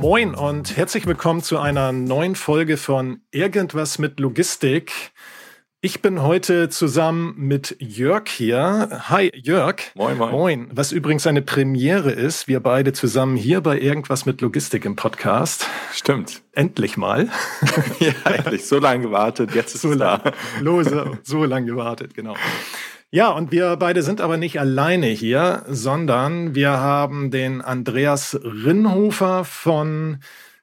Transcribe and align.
Moin 0.00 0.36
und 0.36 0.76
herzlich 0.76 1.06
willkommen 1.06 1.42
zu 1.42 1.58
einer 1.58 1.90
neuen 1.90 2.36
Folge 2.36 2.76
von 2.76 3.20
Irgendwas 3.32 3.98
mit 3.98 4.20
Logistik. 4.20 4.92
Ich 5.80 6.02
bin 6.02 6.22
heute 6.22 6.68
zusammen 6.68 7.34
mit 7.36 7.74
Jörg 7.80 8.28
hier. 8.28 9.02
Hi 9.08 9.32
Jörg. 9.34 9.76
Moin, 9.96 10.16
moin. 10.16 10.30
Moin. 10.30 10.68
Was 10.72 10.92
übrigens 10.92 11.26
eine 11.26 11.42
Premiere 11.42 12.12
ist, 12.12 12.46
wir 12.46 12.60
beide 12.60 12.92
zusammen 12.92 13.36
hier 13.36 13.60
bei 13.60 13.80
Irgendwas 13.80 14.24
mit 14.24 14.40
Logistik 14.40 14.84
im 14.84 14.94
Podcast. 14.94 15.66
Stimmt. 15.92 16.42
Endlich 16.52 16.96
mal. 16.96 17.28
ja, 17.98 18.12
endlich. 18.24 18.66
So 18.66 18.78
lange 18.78 19.02
gewartet, 19.02 19.52
jetzt 19.56 19.74
ist 19.74 19.82
so 19.82 19.90
es 19.90 19.98
da. 19.98 20.16
lang, 20.22 20.32
lose, 20.60 21.18
so 21.24 21.44
lange 21.44 21.66
gewartet, 21.66 22.14
genau. 22.14 22.36
Ja, 23.10 23.30
und 23.30 23.52
wir 23.52 23.76
beide 23.76 24.02
sind 24.02 24.20
aber 24.20 24.36
nicht 24.36 24.60
alleine 24.60 25.06
hier, 25.06 25.64
sondern 25.66 26.54
wir 26.54 26.72
haben 26.72 27.30
den 27.30 27.62
Andreas 27.62 28.38
Rinnhofer 28.44 29.44
von 29.44 30.18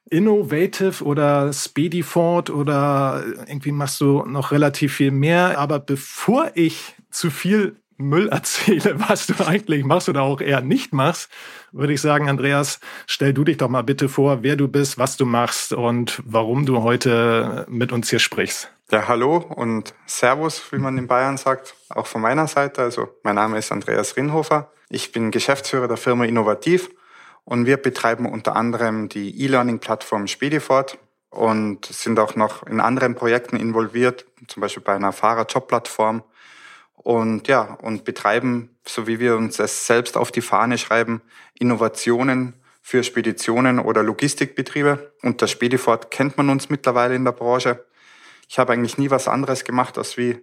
Innovative 0.08 1.02
oder 1.02 1.52
Speedyford 1.52 2.50
oder 2.50 3.24
irgendwie 3.48 3.72
machst 3.72 4.00
du 4.00 4.24
noch 4.24 4.52
relativ 4.52 4.94
viel 4.94 5.10
mehr. 5.10 5.58
Aber 5.58 5.80
bevor 5.80 6.52
ich 6.54 6.94
zu 7.10 7.30
viel 7.30 7.76
Müll 7.96 8.28
erzähle, 8.30 8.94
was 9.08 9.26
du 9.26 9.44
eigentlich 9.44 9.84
machst 9.84 10.08
oder 10.08 10.22
auch 10.22 10.40
eher 10.40 10.60
nicht 10.60 10.92
machst, 10.92 11.28
würde 11.72 11.94
ich 11.94 12.00
sagen, 12.00 12.28
Andreas, 12.28 12.78
stell 13.08 13.34
du 13.34 13.42
dich 13.42 13.56
doch 13.56 13.68
mal 13.68 13.82
bitte 13.82 14.08
vor, 14.08 14.44
wer 14.44 14.54
du 14.54 14.68
bist, 14.68 14.98
was 14.98 15.16
du 15.16 15.26
machst 15.26 15.72
und 15.72 16.22
warum 16.24 16.64
du 16.64 16.82
heute 16.84 17.66
mit 17.68 17.90
uns 17.90 18.08
hier 18.08 18.20
sprichst. 18.20 18.70
Ja, 18.92 19.08
hallo 19.08 19.38
und 19.38 19.94
Servus, 20.06 20.62
wie 20.70 20.78
man 20.78 20.96
in 20.96 21.08
Bayern 21.08 21.38
sagt, 21.38 21.74
auch 21.88 22.06
von 22.06 22.20
meiner 22.20 22.46
Seite. 22.46 22.82
Also 22.82 23.08
mein 23.24 23.34
Name 23.34 23.58
ist 23.58 23.72
Andreas 23.72 24.16
Rinnhofer. 24.16 24.70
Ich 24.88 25.10
bin 25.10 25.32
Geschäftsführer 25.32 25.88
der 25.88 25.96
Firma 25.96 26.24
Innovativ 26.24 26.90
und 27.44 27.66
wir 27.66 27.78
betreiben 27.78 28.26
unter 28.26 28.54
anderem 28.54 29.08
die 29.08 29.42
E-Learning-Plattform 29.42 30.28
Spedifort 30.28 30.98
und 31.30 31.84
sind 31.86 32.20
auch 32.20 32.36
noch 32.36 32.64
in 32.64 32.78
anderen 32.78 33.16
Projekten 33.16 33.56
involviert, 33.56 34.24
zum 34.46 34.60
Beispiel 34.60 34.84
bei 34.84 34.94
einer 34.94 35.12
Fahrerjobplattform 35.12 36.22
und 36.94 37.48
ja, 37.48 37.76
und 37.82 38.04
betreiben, 38.04 38.76
so 38.86 39.08
wie 39.08 39.18
wir 39.18 39.34
uns 39.36 39.58
es 39.58 39.88
selbst 39.88 40.16
auf 40.16 40.30
die 40.30 40.42
Fahne 40.42 40.78
schreiben, 40.78 41.22
Innovationen 41.58 42.54
für 42.82 43.02
Speditionen 43.02 43.80
oder 43.80 44.04
Logistikbetriebe. 44.04 45.12
Unter 45.22 45.48
Spedifort 45.48 46.12
kennt 46.12 46.36
man 46.36 46.50
uns 46.50 46.68
mittlerweile 46.68 47.16
in 47.16 47.24
der 47.24 47.32
Branche. 47.32 47.84
Ich 48.48 48.58
habe 48.58 48.72
eigentlich 48.72 48.98
nie 48.98 49.10
was 49.10 49.28
anderes 49.28 49.64
gemacht, 49.64 49.98
als 49.98 50.16
wie 50.16 50.38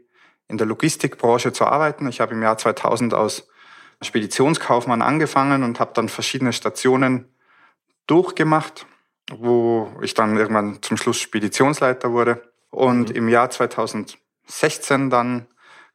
in 0.48 0.58
der 0.58 0.68
Logistikbranche 0.68 1.54
zu 1.54 1.66
arbeiten. 1.66 2.08
Ich 2.08 2.20
habe 2.20 2.34
im 2.34 2.42
Jahr 2.42 2.58
2000 2.58 3.14
als 3.14 3.48
Speditionskaufmann 4.02 5.02
angefangen 5.02 5.64
und 5.64 5.80
habe 5.80 5.92
dann 5.94 6.10
verschiedene 6.10 6.54
Stationen 6.54 7.34
durchgemacht, 8.08 8.86
wo 9.32 9.92
ich 10.02 10.14
dann 10.14 10.38
irgendwann 10.38 10.82
zum 10.82 10.98
Schluss 10.98 11.20
Speditionsleiter 11.20 12.12
wurde. 12.12 12.44
Und 12.70 13.10
mhm. 13.10 13.16
im 13.16 13.30
Jahr 13.30 13.50
2016 13.50 15.10
dann 15.10 15.48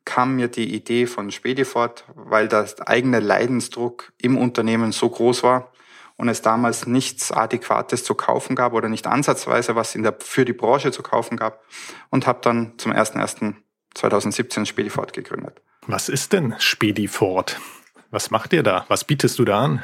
kam 0.05 0.37
mir 0.37 0.49
die 0.49 0.75
Idee 0.75 1.07
von 1.07 1.31
Spedifort, 1.31 2.05
weil 2.15 2.49
der 2.49 2.67
eigene 2.87 3.21
Leidensdruck 3.21 4.13
im 4.17 4.39
Unternehmen 4.39 4.91
so 4.93 5.11
groß 5.11 5.43
war, 5.43 5.71
und 6.19 6.29
es 6.29 6.43
damals 6.43 6.87
nichts 6.87 7.33
Adäquates 7.33 8.05
zu 8.05 8.15
kaufen 8.15 8.56
gab 8.56 8.75
oder 8.75 8.89
nicht 8.89 9.06
ansatzweise 9.06 9.77
was 9.77 9.95
in 9.95 10.03
der, 10.03 10.17
für 10.21 10.45
die 10.45 10.53
Branche 10.53 10.91
zu 10.93 11.03
kaufen 11.03 11.37
gab 11.37 11.65
und 12.11 12.27
habe 12.27 12.41
dann 12.43 12.75
zum 12.77 12.93
01.01.2017 12.93 14.67
Spedifort 14.67 15.15
gegründet. 15.15 15.62
Was 15.87 16.09
ist 16.11 16.34
denn 16.34 16.55
Spedifort? 16.59 17.61
Was 18.11 18.31
macht 18.31 18.53
ihr 18.53 18.62
da? 18.62 18.84
Was 18.89 19.05
bietest 19.05 19.39
du 19.39 19.45
da 19.45 19.61
an? 19.61 19.83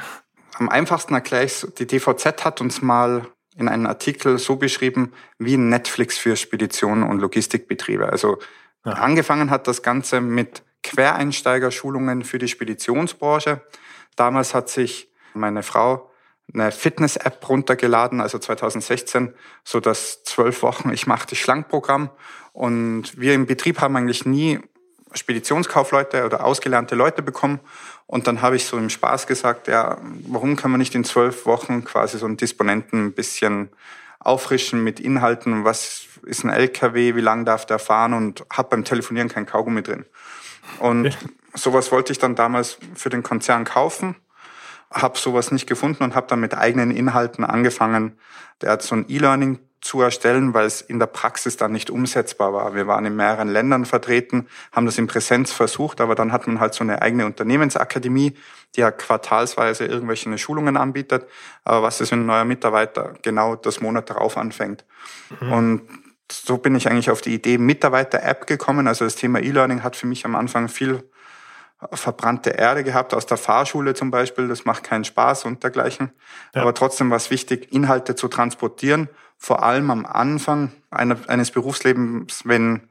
Am 0.57 0.69
einfachsten 0.69 1.13
erkläre 1.13 1.45
ich 1.45 1.65
die 1.77 1.87
DVZ 1.87 2.45
hat 2.45 2.61
uns 2.61 2.81
mal 2.81 3.27
in 3.57 3.69
einem 3.69 3.87
Artikel 3.87 4.37
so 4.37 4.57
beschrieben 4.57 5.13
wie 5.39 5.55
Netflix 5.55 6.17
für 6.17 6.35
Speditionen 6.35 7.03
und 7.03 7.19
Logistikbetriebe. 7.19 8.09
Also 8.09 8.39
ja. 8.83 8.93
angefangen 8.93 9.49
hat 9.49 9.67
das 9.67 9.81
Ganze 9.81 10.19
mit 10.19 10.63
Quereinsteigerschulungen 10.83 12.23
für 12.23 12.39
die 12.39 12.49
Speditionsbranche. 12.49 13.61
Damals 14.17 14.53
hat 14.53 14.69
sich 14.69 15.09
meine 15.33 15.63
Frau 15.63 16.11
eine 16.53 16.71
Fitness-App 16.71 17.47
runtergeladen, 17.47 18.21
also 18.21 18.37
2016, 18.37 19.33
so 19.63 19.79
das 19.79 20.23
zwölf 20.23 20.61
Wochen 20.61 20.91
Ich 20.91 21.07
mache 21.07 21.27
das 21.29 21.37
Schlankprogramm. 21.37 22.09
Und 22.53 23.19
wir 23.19 23.33
im 23.33 23.45
Betrieb 23.45 23.81
haben 23.81 23.95
eigentlich 23.95 24.25
nie 24.25 24.59
Speditionskaufleute 25.13 26.25
oder 26.25 26.43
ausgelernte 26.43 26.95
Leute 26.95 27.21
bekommen. 27.21 27.59
Und 28.07 28.27
dann 28.27 28.41
habe 28.41 28.55
ich 28.55 28.65
so 28.65 28.77
im 28.77 28.89
Spaß 28.89 29.27
gesagt, 29.27 29.67
ja, 29.67 29.97
warum 30.27 30.55
kann 30.55 30.71
man 30.71 30.79
nicht 30.79 30.95
in 30.95 31.03
zwölf 31.03 31.45
Wochen 31.45 31.83
quasi 31.83 32.17
so 32.17 32.25
einen 32.25 32.37
Disponenten 32.37 33.07
ein 33.07 33.13
bisschen 33.13 33.69
auffrischen 34.19 34.83
mit 34.83 34.99
Inhalten, 34.99 35.65
was 35.65 36.07
ist 36.23 36.43
ein 36.43 36.49
LKW, 36.49 37.15
wie 37.15 37.21
lang 37.21 37.45
darf 37.45 37.65
der 37.65 37.79
fahren 37.79 38.13
und 38.13 38.45
habe 38.51 38.69
beim 38.69 38.83
Telefonieren 38.83 39.29
kein 39.29 39.45
Kaugummi 39.45 39.83
drin. 39.83 40.05
Und 40.79 41.07
okay. 41.07 41.15
sowas 41.53 41.91
wollte 41.91 42.11
ich 42.11 42.19
dann 42.19 42.35
damals 42.35 42.77
für 42.95 43.09
den 43.09 43.23
Konzern 43.23 43.65
kaufen 43.65 44.15
habe 44.95 45.17
sowas 45.17 45.51
nicht 45.51 45.67
gefunden 45.67 46.03
und 46.03 46.15
habe 46.15 46.27
dann 46.27 46.39
mit 46.39 46.57
eigenen 46.57 46.89
Inhalten 46.89 47.43
angefangen, 47.43 48.17
der 48.61 48.79
so 48.79 48.95
ein 48.95 49.05
E-Learning 49.09 49.59
zu 49.81 50.01
erstellen, 50.01 50.55
weil 50.55 50.65
es 50.65 50.81
in 50.81 50.97
der 50.97 51.05
Praxis 51.05 51.57
dann 51.57 51.71
nicht 51.71 51.91
umsetzbar 51.91 52.53
war. 52.53 52.73
Wir 52.73 52.87
waren 52.87 53.05
in 53.05 53.15
mehreren 53.15 53.49
Ländern 53.49 53.85
vertreten, 53.85 54.47
haben 54.71 54.87
das 54.87 54.97
in 54.97 55.05
Präsenz 55.05 55.51
versucht, 55.51 56.01
aber 56.01 56.15
dann 56.15 56.31
hat 56.31 56.47
man 56.47 56.59
halt 56.59 56.73
so 56.73 56.83
eine 56.83 57.03
eigene 57.03 57.25
Unternehmensakademie, 57.27 58.35
die 58.75 58.79
ja 58.79 58.89
quartalsweise 58.89 59.85
irgendwelche 59.85 60.35
Schulungen 60.39 60.75
anbietet, 60.75 61.27
aber 61.63 61.83
was 61.83 62.01
ist, 62.01 62.11
wenn 62.11 62.21
ein 62.21 62.25
neuer 62.25 62.45
Mitarbeiter 62.45 63.13
genau 63.21 63.55
das 63.55 63.79
Monat 63.79 64.09
darauf 64.09 64.37
anfängt. 64.37 64.85
Mhm. 65.39 65.51
Und 65.51 65.81
so 66.31 66.57
bin 66.57 66.73
ich 66.73 66.89
eigentlich 66.89 67.11
auf 67.11 67.21
die 67.21 67.35
Idee 67.35 67.59
Mitarbeiter-App 67.59 68.47
gekommen. 68.47 68.87
Also 68.87 69.05
das 69.05 69.15
Thema 69.15 69.39
E-Learning 69.39 69.83
hat 69.83 69.95
für 69.95 70.07
mich 70.07 70.25
am 70.25 70.35
Anfang 70.35 70.67
viel 70.67 71.03
verbrannte 71.91 72.51
Erde 72.51 72.83
gehabt 72.83 73.13
aus 73.13 73.25
der 73.25 73.37
Fahrschule 73.37 73.93
zum 73.93 74.11
Beispiel. 74.11 74.47
Das 74.47 74.65
macht 74.65 74.83
keinen 74.83 75.03
Spaß 75.03 75.45
und 75.45 75.63
dergleichen. 75.63 76.11
Ja. 76.53 76.61
Aber 76.61 76.73
trotzdem 76.73 77.09
war 77.09 77.17
es 77.17 77.29
wichtig, 77.31 77.71
Inhalte 77.71 78.15
zu 78.15 78.27
transportieren, 78.27 79.09
vor 79.37 79.63
allem 79.63 79.91
am 79.91 80.05
Anfang 80.05 80.71
eines 80.89 81.51
Berufslebens, 81.51 82.43
wenn 82.45 82.87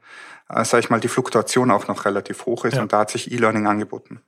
äh, 0.49 0.63
sag 0.63 0.79
ich 0.79 0.89
mal, 0.89 0.99
die 0.99 1.07
Fluktuation 1.07 1.71
auch 1.71 1.87
noch 1.87 2.05
relativ 2.05 2.45
hoch 2.45 2.65
ist 2.65 2.75
ja. 2.75 2.81
und 2.81 2.93
da 2.93 2.99
hat 2.99 3.11
sich 3.11 3.31
E-Learning 3.31 3.67
angeboten. 3.67 4.19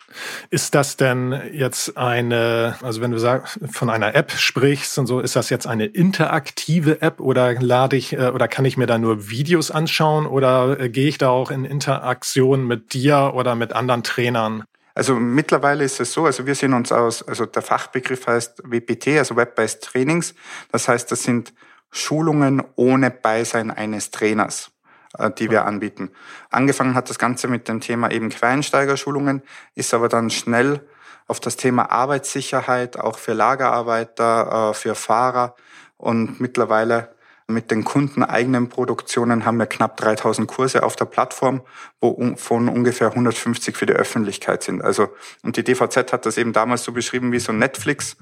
Ist 0.50 0.74
das 0.74 0.98
denn 0.98 1.40
jetzt 1.52 1.98
eine, 1.98 2.76
also 2.82 3.02
wenn 3.02 3.12
du 3.12 3.20
sagst, 3.20 3.60
von 3.72 3.90
einer 3.90 4.16
App 4.16 4.32
sprichst 4.32 4.98
und 4.98 5.08
so, 5.08 5.20
ist 5.20 5.36
das 5.36 5.50
jetzt 5.50 5.68
eine 5.68 5.86
interaktive 5.86 7.02
App 7.02 7.20
oder 7.20 7.54
lade 7.54 7.96
ich 7.96 8.14
äh, 8.14 8.30
oder 8.30 8.48
kann 8.48 8.66
ich 8.66 8.78
mir 8.78 8.88
da 8.88 8.98
nur 8.98 9.30
Videos 9.30 9.70
anschauen 9.70 10.26
oder 10.26 10.80
äh, 10.80 10.90
gehe 10.90 11.08
ich 11.08 11.18
da 11.18 11.30
auch 11.30 11.52
in 11.52 11.66
Interaktion 11.66 12.66
mit 12.66 12.94
dir 12.94 13.34
oder 13.36 13.56
mit 13.56 13.74
anderen 13.74 14.04
Trainern? 14.04 14.64
Also 14.96 15.14
mittlerweile 15.14 15.84
ist 15.84 16.00
es 16.00 16.12
so, 16.14 16.26
also 16.26 16.48
wir 16.48 16.56
sehen 16.56 16.74
uns 16.74 16.92
aus, 16.92 17.22
also 17.22 17.46
der 17.46 17.62
Fachbegriff 17.62 18.26
heißt 18.26 18.64
WPT, 18.66 19.20
also 19.20 19.36
Web-Based 19.36 19.84
Trainings. 19.84 20.34
Das 20.72 20.88
heißt, 20.88 21.12
das 21.12 21.22
sind 21.22 21.54
Schulungen 21.92 22.64
ohne 22.76 23.12
Beisein 23.12 23.70
eines 23.70 24.10
Trainers. 24.10 24.72
Äh, 25.18 25.32
die 25.32 25.50
wir 25.50 25.66
anbieten. 25.66 26.12
Angefangen 26.52 26.94
hat 26.94 27.10
das 27.10 27.18
Ganze 27.18 27.48
mit 27.48 27.68
dem 27.68 27.82
Thema 27.82 28.12
eben 28.12 28.30
Quereinsteigerschulungen, 28.30 29.42
ist 29.74 29.94
aber 29.94 30.10
dann 30.10 30.30
schnell 30.30 30.82
auf 31.28 31.40
das 31.40 31.58
Thema 31.58 31.92
Arbeitssicherheit, 31.92 33.00
auch 33.00 33.18
für 33.18 33.34
Lagerarbeiter, 33.34 34.70
äh, 34.70 34.74
für 34.74 34.96
Fahrer 34.96 35.56
und 35.98 36.40
mittlerweile 36.40 37.16
mit 37.50 37.72
den 37.72 37.86
kundeneigenen 37.86 38.68
Produktionen 38.68 39.46
haben 39.46 39.58
wir 39.58 39.68
knapp 39.68 39.96
3000 39.98 40.50
Kurse 40.50 40.84
auf 40.84 40.98
der 40.98 41.06
Plattform, 41.06 41.62
wo 42.02 42.36
von 42.36 42.68
ungefähr 42.68 43.08
150 43.08 43.78
für 43.78 43.86
die 43.86 43.94
Öffentlichkeit 43.94 44.64
sind. 44.64 44.84
Also, 44.84 45.08
und 45.44 45.56
die 45.56 45.64
DVZ 45.64 46.12
hat 46.12 46.26
das 46.26 46.38
eben 46.38 46.52
damals 46.52 46.84
so 46.84 46.92
beschrieben 46.92 47.32
wie 47.32 47.40
so 47.40 47.54
Netflix. 47.54 48.18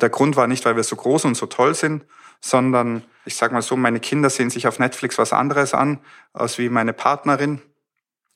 Der 0.00 0.08
Grund 0.08 0.34
war 0.36 0.46
nicht, 0.46 0.64
weil 0.64 0.76
wir 0.76 0.82
so 0.82 0.96
groß 0.96 1.26
und 1.26 1.36
so 1.36 1.44
toll 1.44 1.74
sind, 1.74 2.06
sondern 2.40 3.04
ich 3.24 3.36
sage 3.36 3.54
mal 3.54 3.62
so, 3.62 3.76
meine 3.76 4.00
Kinder 4.00 4.30
sehen 4.30 4.50
sich 4.50 4.66
auf 4.66 4.78
Netflix 4.78 5.18
was 5.18 5.32
anderes 5.32 5.74
an, 5.74 6.00
als 6.32 6.58
wie 6.58 6.68
meine 6.68 6.92
Partnerin. 6.92 7.60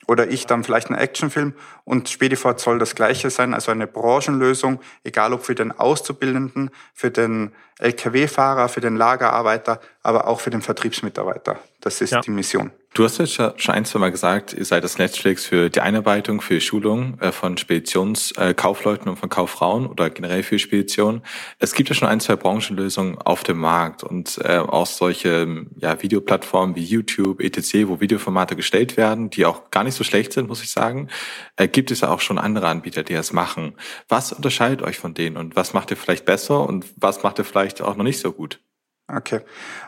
oder 0.06 0.28
ich 0.28 0.46
dann 0.46 0.64
vielleicht 0.64 0.88
einen 0.88 0.98
Actionfilm 0.98 1.54
und 1.84 2.10
Spedifort 2.10 2.60
soll 2.60 2.78
das 2.78 2.94
gleiche 2.94 3.30
sein, 3.30 3.54
also 3.54 3.72
eine 3.72 3.86
Branchenlösung, 3.86 4.80
egal 5.02 5.32
ob 5.32 5.46
für 5.46 5.54
den 5.54 5.72
Auszubildenden, 5.72 6.70
für 6.92 7.10
den 7.10 7.52
Lkw-Fahrer, 7.78 8.68
für 8.68 8.82
den 8.82 8.96
Lagerarbeiter, 8.96 9.80
aber 10.02 10.26
auch 10.26 10.40
für 10.40 10.50
den 10.50 10.60
Vertriebsmitarbeiter. 10.60 11.58
Das 11.80 12.02
ist 12.02 12.10
ja. 12.10 12.20
die 12.20 12.32
Mission. 12.32 12.70
Du 12.94 13.02
hast 13.02 13.18
jetzt 13.18 13.34
schon 13.34 13.74
ein, 13.74 13.84
zwei 13.84 13.98
Mal 13.98 14.12
gesagt, 14.12 14.52
ihr 14.52 14.64
seid 14.64 14.84
das 14.84 14.98
Netflix 14.98 15.44
für 15.44 15.68
die 15.68 15.80
Einarbeitung, 15.80 16.40
für 16.40 16.60
Schulung 16.60 17.18
äh, 17.18 17.32
von 17.32 17.56
Speditionskaufleuten 17.56 19.08
und 19.08 19.16
von 19.16 19.28
Kauffrauen 19.28 19.88
oder 19.88 20.10
generell 20.10 20.44
für 20.44 20.60
Speditionen. 20.60 21.22
Es 21.58 21.74
gibt 21.74 21.88
ja 21.88 21.96
schon 21.96 22.06
ein, 22.06 22.20
zwei 22.20 22.36
Branchenlösungen 22.36 23.18
auf 23.18 23.42
dem 23.42 23.58
Markt 23.58 24.04
und 24.04 24.38
äh, 24.44 24.58
auch 24.58 24.86
solche 24.86 25.66
ja, 25.76 26.00
Videoplattformen 26.00 26.76
wie 26.76 26.84
YouTube, 26.84 27.40
etc., 27.40 27.88
wo 27.88 28.00
Videoformate 28.00 28.54
gestellt 28.54 28.96
werden, 28.96 29.28
die 29.28 29.44
auch 29.44 29.72
gar 29.72 29.82
nicht 29.82 29.96
so 29.96 30.04
schlecht 30.04 30.32
sind, 30.32 30.46
muss 30.46 30.62
ich 30.62 30.70
sagen. 30.70 31.08
Äh, 31.56 31.66
gibt 31.66 31.90
es 31.90 32.02
ja 32.02 32.10
auch 32.10 32.20
schon 32.20 32.38
andere 32.38 32.68
Anbieter, 32.68 33.02
die 33.02 33.14
das 33.14 33.32
machen. 33.32 33.74
Was 34.08 34.32
unterscheidet 34.32 34.82
euch 34.82 34.98
von 34.98 35.14
denen 35.14 35.36
und 35.36 35.56
was 35.56 35.74
macht 35.74 35.90
ihr 35.90 35.96
vielleicht 35.96 36.26
besser 36.26 36.60
und 36.60 36.86
was 36.94 37.24
macht 37.24 37.40
ihr 37.40 37.44
vielleicht 37.44 37.82
auch 37.82 37.96
noch 37.96 38.04
nicht 38.04 38.20
so 38.20 38.30
gut? 38.30 38.60
Okay. 39.08 39.40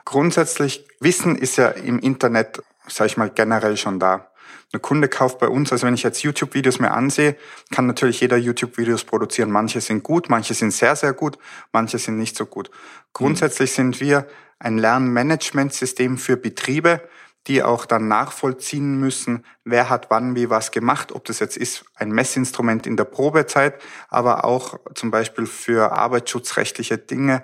Grundsätzlich, 0.05 0.85
Wissen 0.99 1.37
ist 1.37 1.57
ja 1.57 1.69
im 1.69 2.01
Internet 2.01 2.63
sage 2.89 3.09
ich 3.09 3.17
mal, 3.17 3.31
generell 3.31 3.77
schon 3.77 3.99
da. 3.99 4.31
Ein 4.73 4.83
Kunde 4.83 5.09
kauft 5.09 5.39
bei 5.39 5.49
uns, 5.49 5.73
also 5.73 5.87
wenn 5.87 5.95
ich 5.95 6.03
jetzt 6.03 6.23
YouTube-Videos 6.23 6.81
mir 6.81 6.91
ansehe, 6.91 7.37
kann 7.71 7.87
natürlich 7.87 8.21
jeder 8.21 8.37
YouTube-Videos 8.37 9.05
produzieren. 9.05 9.51
Manche 9.51 9.81
sind 9.81 10.03
gut, 10.03 10.29
manche 10.29 10.55
sind 10.55 10.73
sehr, 10.73 10.97
sehr 10.97 11.13
gut, 11.13 11.39
manche 11.73 11.99
sind 11.99 12.19
nicht 12.19 12.37
so 12.37 12.47
gut. 12.47 12.71
Grundsätzlich 13.13 13.73
sind 13.73 14.01
wir 14.01 14.27
ein 14.59 14.79
Lernmanagementsystem 14.79 16.19
für 16.19 16.37
Betriebe, 16.37 17.01
die 17.47 17.63
auch 17.63 17.87
dann 17.87 18.09
nachvollziehen 18.09 18.99
müssen, 18.99 19.45
wer 19.65 19.89
hat 19.89 20.11
wann 20.11 20.35
wie 20.35 20.51
was 20.51 20.73
gemacht, 20.73 21.13
ob 21.13 21.25
das 21.27 21.39
jetzt 21.39 21.57
ist 21.57 21.85
ein 21.95 22.11
Messinstrument 22.11 22.87
in 22.87 22.97
der 22.97 23.05
Probezeit, 23.05 23.81
aber 24.09 24.45
auch 24.45 24.81
zum 24.95 25.13
Beispiel 25.13 25.47
für 25.47 25.93
arbeitsschutzrechtliche 25.93 26.99
Dinge 26.99 27.43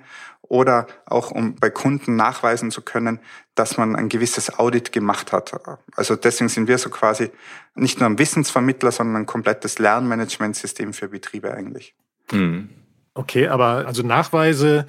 oder 0.52 0.86
auch 1.06 1.30
um 1.30 1.54
bei 1.54 1.70
Kunden 1.70 2.14
nachweisen 2.14 2.70
zu 2.70 2.82
können, 2.82 3.20
dass 3.54 3.78
man 3.78 3.96
ein 3.96 4.10
gewisses 4.10 4.58
Audit 4.58 4.92
gemacht 4.92 5.32
hat. 5.32 5.50
Also 5.96 6.14
deswegen 6.14 6.50
sind 6.50 6.68
wir 6.68 6.76
so 6.76 6.90
quasi 6.90 7.30
nicht 7.74 8.00
nur 8.00 8.10
ein 8.10 8.18
Wissensvermittler, 8.18 8.92
sondern 8.92 9.22
ein 9.22 9.26
komplettes 9.26 9.78
Lernmanagementsystem 9.78 10.92
für 10.92 11.08
Betriebe 11.08 11.54
eigentlich. 11.54 11.94
Mhm. 12.32 12.68
Okay, 13.14 13.48
aber 13.48 13.86
also 13.86 14.02
Nachweise 14.02 14.86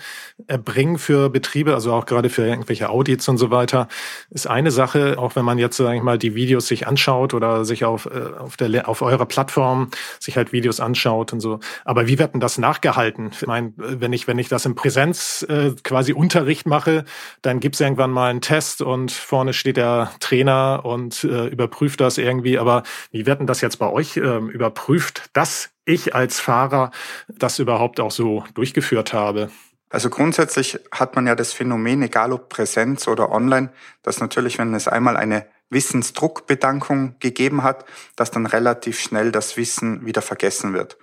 erbringen 0.47 0.97
für 0.97 1.29
Betriebe, 1.29 1.73
also 1.73 1.91
auch 1.91 2.05
gerade 2.05 2.29
für 2.29 2.47
irgendwelche 2.47 2.89
Audits 2.89 3.27
und 3.27 3.37
so 3.37 3.51
weiter, 3.51 3.89
ist 4.29 4.47
eine 4.47 4.71
Sache, 4.71 5.17
auch 5.17 5.35
wenn 5.35 5.43
man 5.43 5.57
jetzt, 5.57 5.75
sage 5.75 5.97
ich 5.97 6.03
mal, 6.03 6.17
die 6.17 6.33
Videos 6.33 6.67
sich 6.67 6.87
anschaut 6.87 7.33
oder 7.33 7.65
sich 7.65 7.83
auf, 7.83 8.05
äh, 8.05 8.39
auf, 8.39 8.55
der, 8.55 8.87
auf 8.87 9.01
eurer 9.01 9.25
Plattform 9.25 9.89
sich 10.21 10.37
halt 10.37 10.53
Videos 10.53 10.79
anschaut 10.79 11.33
und 11.33 11.41
so. 11.41 11.59
Aber 11.83 12.07
wie 12.07 12.17
wird 12.17 12.33
denn 12.33 12.39
das 12.39 12.57
nachgehalten? 12.57 13.31
Ich 13.33 13.45
meine, 13.45 13.73
wenn 13.75 14.13
ich, 14.13 14.25
wenn 14.25 14.39
ich 14.39 14.47
das 14.47 14.65
im 14.65 14.75
Präsenz 14.75 15.45
äh, 15.49 15.71
quasi 15.83 16.13
Unterricht 16.13 16.65
mache, 16.65 17.03
dann 17.41 17.59
gibt's 17.59 17.81
irgendwann 17.81 18.11
mal 18.11 18.29
einen 18.29 18.39
Test 18.39 18.81
und 18.81 19.11
vorne 19.11 19.51
steht 19.51 19.75
der 19.75 20.11
Trainer 20.21 20.83
und 20.85 21.25
äh, 21.25 21.47
überprüft 21.47 21.99
das 21.99 22.17
irgendwie. 22.17 22.57
Aber 22.57 22.83
wie 23.11 23.25
wird 23.25 23.41
denn 23.41 23.47
das 23.47 23.59
jetzt 23.59 23.79
bei 23.79 23.89
euch 23.89 24.15
äh, 24.15 24.37
überprüft, 24.37 25.29
dass 25.33 25.72
ich 25.85 26.15
als 26.15 26.39
Fahrer 26.39 26.91
das 27.27 27.59
überhaupt 27.59 27.99
auch 27.99 28.11
so 28.11 28.43
durchgeführt 28.53 29.13
habe. 29.13 29.49
Also 29.89 30.09
grundsätzlich 30.09 30.79
hat 30.91 31.15
man 31.15 31.27
ja 31.27 31.35
das 31.35 31.53
Phänomen, 31.53 32.01
egal 32.01 32.33
ob 32.33 32.49
Präsenz 32.49 33.07
oder 33.07 33.31
online, 33.31 33.71
dass 34.01 34.19
natürlich, 34.19 34.57
wenn 34.57 34.73
es 34.73 34.87
einmal 34.87 35.17
eine 35.17 35.45
Wissensdruckbedankung 35.69 37.17
gegeben 37.19 37.63
hat, 37.63 37.85
dass 38.15 38.31
dann 38.31 38.45
relativ 38.45 38.99
schnell 38.99 39.31
das 39.31 39.57
Wissen 39.57 40.05
wieder 40.05 40.21
vergessen 40.21 40.73
wird. 40.73 40.97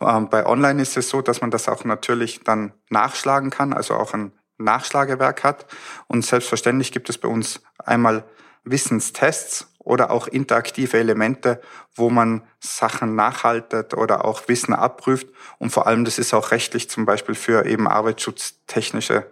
Ähm, 0.00 0.28
bei 0.28 0.46
Online 0.46 0.80
ist 0.80 0.96
es 0.96 1.08
so, 1.08 1.20
dass 1.22 1.40
man 1.40 1.50
das 1.50 1.68
auch 1.68 1.84
natürlich 1.84 2.40
dann 2.44 2.72
nachschlagen 2.88 3.50
kann, 3.50 3.72
also 3.72 3.94
auch 3.94 4.14
ein 4.14 4.32
Nachschlagewerk 4.58 5.44
hat. 5.44 5.66
Und 6.06 6.24
selbstverständlich 6.24 6.92
gibt 6.92 7.10
es 7.10 7.18
bei 7.18 7.28
uns 7.28 7.60
einmal 7.78 8.24
Wissenstests 8.64 9.69
oder 9.80 10.10
auch 10.10 10.28
interaktive 10.28 10.98
Elemente, 10.98 11.60
wo 11.94 12.10
man 12.10 12.42
Sachen 12.60 13.16
nachhaltet 13.16 13.94
oder 13.94 14.24
auch 14.24 14.46
Wissen 14.46 14.74
abprüft. 14.74 15.28
Und 15.58 15.70
vor 15.70 15.86
allem, 15.86 16.04
das 16.04 16.18
ist 16.18 16.34
auch 16.34 16.50
rechtlich 16.50 16.88
zum 16.88 17.06
Beispiel 17.06 17.34
für 17.34 17.66
eben 17.66 17.88
arbeitsschutztechnische 17.88 19.26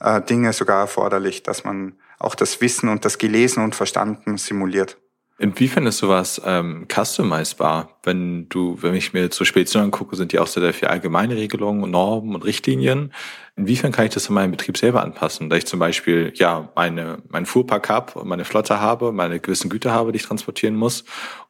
äh, 0.00 0.22
Dinge 0.22 0.52
sogar 0.52 0.80
erforderlich, 0.80 1.42
dass 1.42 1.64
man 1.64 1.98
auch 2.18 2.34
das 2.34 2.60
Wissen 2.60 2.88
und 2.88 3.04
das 3.04 3.18
Gelesen 3.18 3.62
und 3.62 3.74
Verstanden 3.74 4.38
simuliert. 4.38 4.96
Inwiefern 5.40 5.86
ist 5.86 5.98
sowas 5.98 6.42
ähm, 6.44 6.88
customizbar? 6.92 7.96
Wenn 8.02 8.48
du, 8.48 8.76
wenn 8.80 8.94
ich 8.94 9.12
mir 9.12 9.30
zur 9.30 9.46
Spedition 9.46 9.84
angucke, 9.84 10.16
sind 10.16 10.32
die 10.32 10.40
auch 10.40 10.48
sehr 10.48 10.74
viel 10.74 10.88
allgemeine 10.88 11.36
Regelungen, 11.36 11.88
Normen 11.88 12.34
und 12.34 12.44
Richtlinien. 12.44 13.12
Inwiefern 13.54 13.92
kann 13.92 14.06
ich 14.06 14.14
das 14.14 14.28
in 14.28 14.34
meinem 14.34 14.50
Betrieb 14.50 14.76
selber 14.76 15.04
anpassen? 15.04 15.48
Da 15.48 15.54
ich 15.54 15.64
zum 15.64 15.78
Beispiel 15.78 16.32
ja 16.34 16.68
meine 16.74 17.22
meinen 17.28 17.46
Fuhrpark 17.46 17.88
habe 17.88 18.18
und 18.18 18.26
meine 18.26 18.44
Flotte 18.44 18.80
habe, 18.80 19.12
meine 19.12 19.38
gewissen 19.38 19.70
Güter 19.70 19.92
habe, 19.92 20.10
die 20.10 20.16
ich 20.16 20.26
transportieren 20.26 20.74
muss 20.74 21.04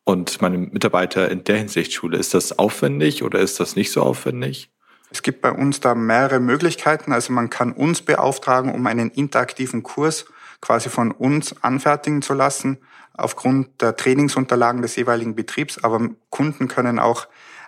und 0.04 0.42
meine 0.42 0.58
Mitarbeiter 0.58 1.30
in 1.30 1.44
der 1.44 1.56
Hinsicht 1.56 1.94
schule. 1.94 2.18
Ist 2.18 2.34
das 2.34 2.58
aufwendig 2.58 3.22
oder 3.22 3.38
ist 3.38 3.58
das 3.58 3.74
nicht 3.74 3.90
so 3.90 4.02
aufwendig? 4.02 4.70
Es 5.10 5.22
gibt 5.22 5.40
bei 5.40 5.50
uns 5.50 5.80
da 5.80 5.94
mehrere 5.94 6.40
Möglichkeiten. 6.40 7.12
Also 7.12 7.32
man 7.32 7.48
kann 7.48 7.72
uns 7.72 8.02
beauftragen, 8.02 8.70
um 8.70 8.86
einen 8.86 9.08
interaktiven 9.08 9.82
Kurs 9.82 10.26
quasi 10.60 10.90
von 10.90 11.10
uns 11.10 11.62
anfertigen 11.62 12.20
zu 12.20 12.34
lassen 12.34 12.76
aufgrund 13.18 13.82
der 13.82 13.96
Trainingsunterlagen 13.96 14.82
des 14.82 14.96
jeweiligen 14.96 15.34
Betriebs, 15.34 15.82
aber 15.82 16.08
Kunden 16.30 16.68
können 16.68 16.98
auch 16.98 17.26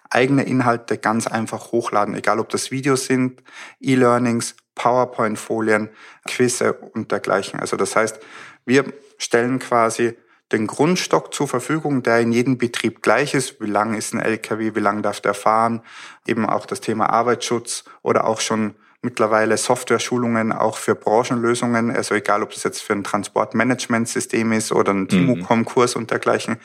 eigene 0.09 0.43
Inhalte 0.43 0.99
ganz 0.99 1.27
einfach 1.27 1.73
hochladen, 1.73 2.15
egal 2.15 2.41
ob 2.41 2.49
das 2.49 2.71
Videos 2.71 3.07
sind, 3.07 3.43
E-Learnings, 3.81 4.57
PowerPoint-Folien, 4.75 5.91
Quizze 6.27 6.73
und 6.73 7.13
dergleichen. 7.13 7.61
Also 7.61 7.77
das 7.77 7.95
heißt, 7.95 8.19
wir 8.65 8.85
stellen 9.19 9.59
quasi 9.59 10.17
den 10.53 10.67
Grundstock 10.67 11.33
zur 11.33 11.47
Verfügung, 11.47 12.03
der 12.03 12.21
in 12.21 12.33
jedem 12.33 12.59
Betrieb 12.59 13.03
gleich 13.03 13.35
ist. 13.35 13.61
Wie 13.61 13.71
lang 13.71 13.95
ist 13.95 14.13
ein 14.13 14.21
LKW, 14.21 14.75
wie 14.75 14.81
lang 14.81 15.03
darf 15.03 15.21
der 15.21 15.35
fahren? 15.35 15.83
Eben 16.27 16.45
auch 16.45 16.67
das 16.67 16.81
Thema 16.81 17.11
Arbeitsschutz 17.11 17.85
oder 18.03 18.27
auch 18.27 18.41
schon 18.41 18.75
mittlerweile 19.03 19.57
Software-Schulungen 19.57 20.53
auch 20.53 20.77
für 20.77 20.95
Branchenlösungen, 20.95 21.91
also 21.91 22.15
egal 22.15 22.43
ob 22.43 22.53
das 22.53 22.65
jetzt 22.65 22.83
für 22.83 22.93
ein 22.93 23.05
Transportmanagementsystem 23.05 24.53
ist 24.53 24.73
oder 24.73 24.93
ein 24.93 25.09
Timocom-Kurs 25.09 25.97
und 25.97 26.11
dergleichen. 26.11 26.59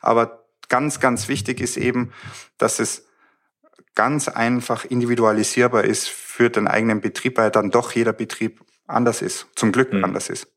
Aber 0.00 0.44
ganz, 0.68 1.00
ganz 1.00 1.28
wichtig 1.28 1.60
ist 1.60 1.76
eben, 1.76 2.12
dass 2.56 2.78
es 2.78 3.06
ganz 3.94 4.28
einfach 4.28 4.84
individualisierbar 4.84 5.84
ist 5.84 6.08
für 6.08 6.48
den 6.48 6.66
eigenen 6.66 7.00
Betrieb, 7.00 7.36
weil 7.36 7.50
dann 7.50 7.70
doch 7.70 7.92
jeder 7.92 8.12
Betrieb 8.12 8.60
anders 8.86 9.22
ist, 9.22 9.48
zum 9.54 9.72
Glück 9.72 9.92
mhm. 9.92 10.04
anders 10.04 10.30
ist. 10.30 10.51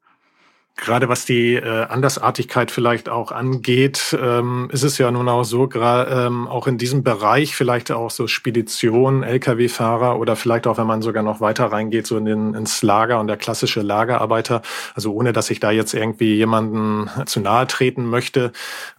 Gerade 0.77 1.07
was 1.07 1.23
die 1.23 1.53
äh, 1.53 1.85
Andersartigkeit 1.85 2.69
vielleicht 2.69 3.07
auch 3.07 3.31
angeht, 3.31 4.15
ähm, 4.21 4.67
ist 4.73 4.83
es 4.83 4.97
ja 4.97 5.09
nun 5.09 5.29
auch 5.29 5.45
so, 5.45 5.69
ähm, 5.73 6.49
auch 6.49 6.67
in 6.67 6.77
diesem 6.77 7.01
Bereich 7.01 7.55
vielleicht 7.55 7.93
auch 7.93 8.11
so 8.11 8.27
Spedition, 8.27 9.23
Lkw-Fahrer 9.23 10.19
oder 10.19 10.35
vielleicht 10.35 10.67
auch, 10.67 10.77
wenn 10.77 10.85
man 10.85 11.01
sogar 11.01 11.23
noch 11.23 11.39
weiter 11.39 11.67
reingeht, 11.67 12.05
so 12.05 12.17
in 12.17 12.25
den, 12.25 12.53
ins 12.55 12.81
Lager 12.81 13.21
und 13.21 13.27
der 13.27 13.37
klassische 13.37 13.81
Lagerarbeiter. 13.81 14.61
Also 14.95 15.13
ohne, 15.13 15.31
dass 15.31 15.49
ich 15.49 15.61
da 15.61 15.71
jetzt 15.71 15.93
irgendwie 15.93 16.35
jemanden 16.35 17.09
zu 17.25 17.39
nahe 17.39 17.67
treten 17.67 18.05
möchte. 18.09 18.51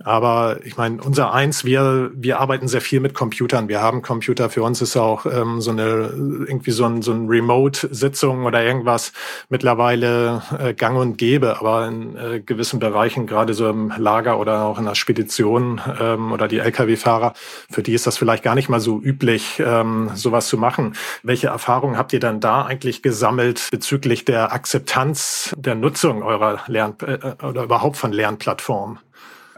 Aber 0.03 0.61
ich 0.65 0.79
meine, 0.79 1.03
unser 1.03 1.35
Eins, 1.35 1.67
wir, 1.67 2.11
wir 2.15 2.41
arbeiten 2.41 2.69
sehr 2.69 2.81
viel 2.81 3.01
mit 3.01 3.13
Computern. 3.13 3.69
Wir 3.69 3.83
haben 3.83 4.01
Computer. 4.01 4.49
Für 4.49 4.63
uns 4.63 4.81
ist 4.81 4.97
auch 4.97 5.27
ähm, 5.27 5.61
so 5.61 5.73
eine, 5.73 6.11
irgendwie 6.49 6.71
so 6.71 6.87
ein, 6.87 7.03
so 7.03 7.13
ein 7.13 7.29
Remote-Sitzung 7.29 8.47
oder 8.47 8.65
irgendwas 8.65 9.13
mittlerweile 9.51 10.43
äh, 10.59 10.73
gang 10.73 10.97
und 10.97 11.19
gäbe 11.19 11.59
aber 11.66 11.66
in 11.67 12.17
äh, 12.17 12.41
gewissen 12.41 12.81
Bereichen, 12.81 13.27
gerade 13.27 13.55
so 13.55 13.69
im 13.69 13.93
Lager 13.97 14.39
oder 14.39 14.63
auch 14.63 14.79
in 14.79 14.85
der 14.85 14.95
Spedition 14.95 15.81
ähm, 16.01 16.33
oder 16.33 16.49
die 16.49 16.59
Lkw-Fahrer, 16.59 17.35
für 17.71 17.83
die 17.83 17.95
ist 17.95 18.07
das 18.07 18.17
vielleicht 18.17 18.43
gar 18.43 18.55
nicht 18.55 18.69
mal 18.69 18.81
so 18.81 19.01
üblich, 19.01 19.63
ähm, 19.65 20.11
sowas 20.15 20.49
zu 20.49 20.59
machen. 20.59 20.97
Welche 21.23 21.49
Erfahrungen 21.49 21.99
habt 21.99 22.13
ihr 22.13 22.21
dann 22.21 22.41
da 22.41 22.65
eigentlich 22.65 23.03
gesammelt 23.03 23.69
bezüglich 23.71 24.25
der 24.25 24.53
Akzeptanz 24.53 25.55
der 25.57 25.75
Nutzung 25.75 26.23
eurer 26.23 26.61
Lern- 26.67 26.97
äh, 27.01 27.45
oder 27.45 27.65
überhaupt 27.65 27.97
von 27.97 28.13
Lernplattformen? 28.13 28.99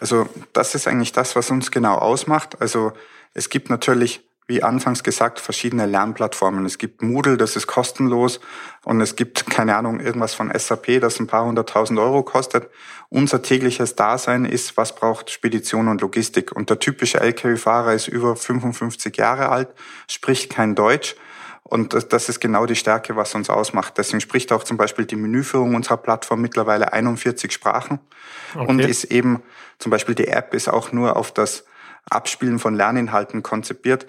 Also 0.00 0.26
das 0.52 0.74
ist 0.74 0.86
eigentlich 0.86 1.12
das, 1.12 1.36
was 1.36 1.50
uns 1.50 1.70
genau 1.70 1.96
ausmacht. 1.96 2.60
Also 2.60 2.92
es 3.34 3.50
gibt 3.50 3.70
natürlich 3.70 4.27
wie 4.48 4.62
anfangs 4.62 5.02
gesagt, 5.02 5.40
verschiedene 5.40 5.84
Lernplattformen. 5.84 6.64
Es 6.64 6.78
gibt 6.78 7.02
Moodle, 7.02 7.36
das 7.36 7.54
ist 7.54 7.66
kostenlos 7.66 8.40
und 8.82 9.00
es 9.02 9.14
gibt, 9.14 9.46
keine 9.50 9.76
Ahnung, 9.76 10.00
irgendwas 10.00 10.34
von 10.34 10.50
SAP, 10.52 11.00
das 11.00 11.20
ein 11.20 11.26
paar 11.26 11.44
hunderttausend 11.44 12.00
Euro 12.00 12.22
kostet. 12.22 12.68
Unser 13.10 13.42
tägliches 13.42 13.94
Dasein 13.94 14.46
ist, 14.46 14.78
was 14.78 14.94
braucht 14.94 15.30
Spedition 15.30 15.88
und 15.88 16.00
Logistik? 16.00 16.56
Und 16.56 16.70
der 16.70 16.78
typische 16.78 17.20
Lkw-Fahrer 17.20 17.92
ist 17.92 18.08
über 18.08 18.36
55 18.36 19.16
Jahre 19.18 19.50
alt, 19.50 19.68
spricht 20.08 20.50
kein 20.50 20.74
Deutsch 20.74 21.14
Und 21.62 22.12
das 22.12 22.30
ist 22.30 22.40
genau 22.40 22.64
die 22.64 22.76
Stärke, 22.76 23.16
was 23.16 23.34
uns 23.34 23.50
ausmacht. 23.50 23.98
Deswegen 23.98 24.22
spricht 24.22 24.50
auch 24.52 24.64
zum 24.64 24.78
Beispiel 24.78 25.04
die 25.04 25.16
Menüführung 25.16 25.74
unserer 25.74 25.98
Plattform 25.98 26.40
mittlerweile 26.40 26.94
41 26.94 27.52
Sprachen 27.52 28.00
okay. 28.54 28.66
und 28.66 28.80
ist 28.80 29.04
eben 29.04 29.42
zum 29.78 29.90
Beispiel 29.90 30.14
die 30.14 30.28
App 30.28 30.54
ist 30.54 30.68
auch 30.68 30.92
nur 30.92 31.16
auf 31.16 31.32
das 31.32 31.64
Abspielen 32.10 32.58
von 32.58 32.74
Lerninhalten 32.74 33.42
konzipiert, 33.42 34.06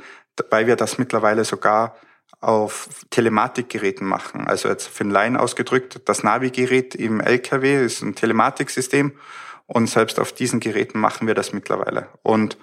weil 0.50 0.68
wir 0.68 0.76
das 0.76 0.98
mittlerweile 0.98 1.44
sogar 1.46 1.96
auf 2.42 2.90
Telematikgeräten 3.10 4.08
machen. 4.08 4.48
Also 4.48 4.70
jetzt 4.70 4.88
für 4.88 5.04
den 5.04 5.12
Laien 5.12 5.36
ausgedrückt, 5.36 6.02
das 6.06 6.24
Navigerät 6.24 6.96
im 6.96 7.20
LKW 7.20 7.84
ist 7.84 8.02
ein 8.02 8.16
Telematiksystem 8.16 9.14
und 9.66 9.88
selbst 9.88 10.20
auf 10.20 10.32
diesen 10.32 10.60
Geräten 10.60 11.00
machen 11.00 11.28
wir 11.28 11.36
das 11.36 11.54
mittlerweile. 11.54 12.08
Und 12.24 12.58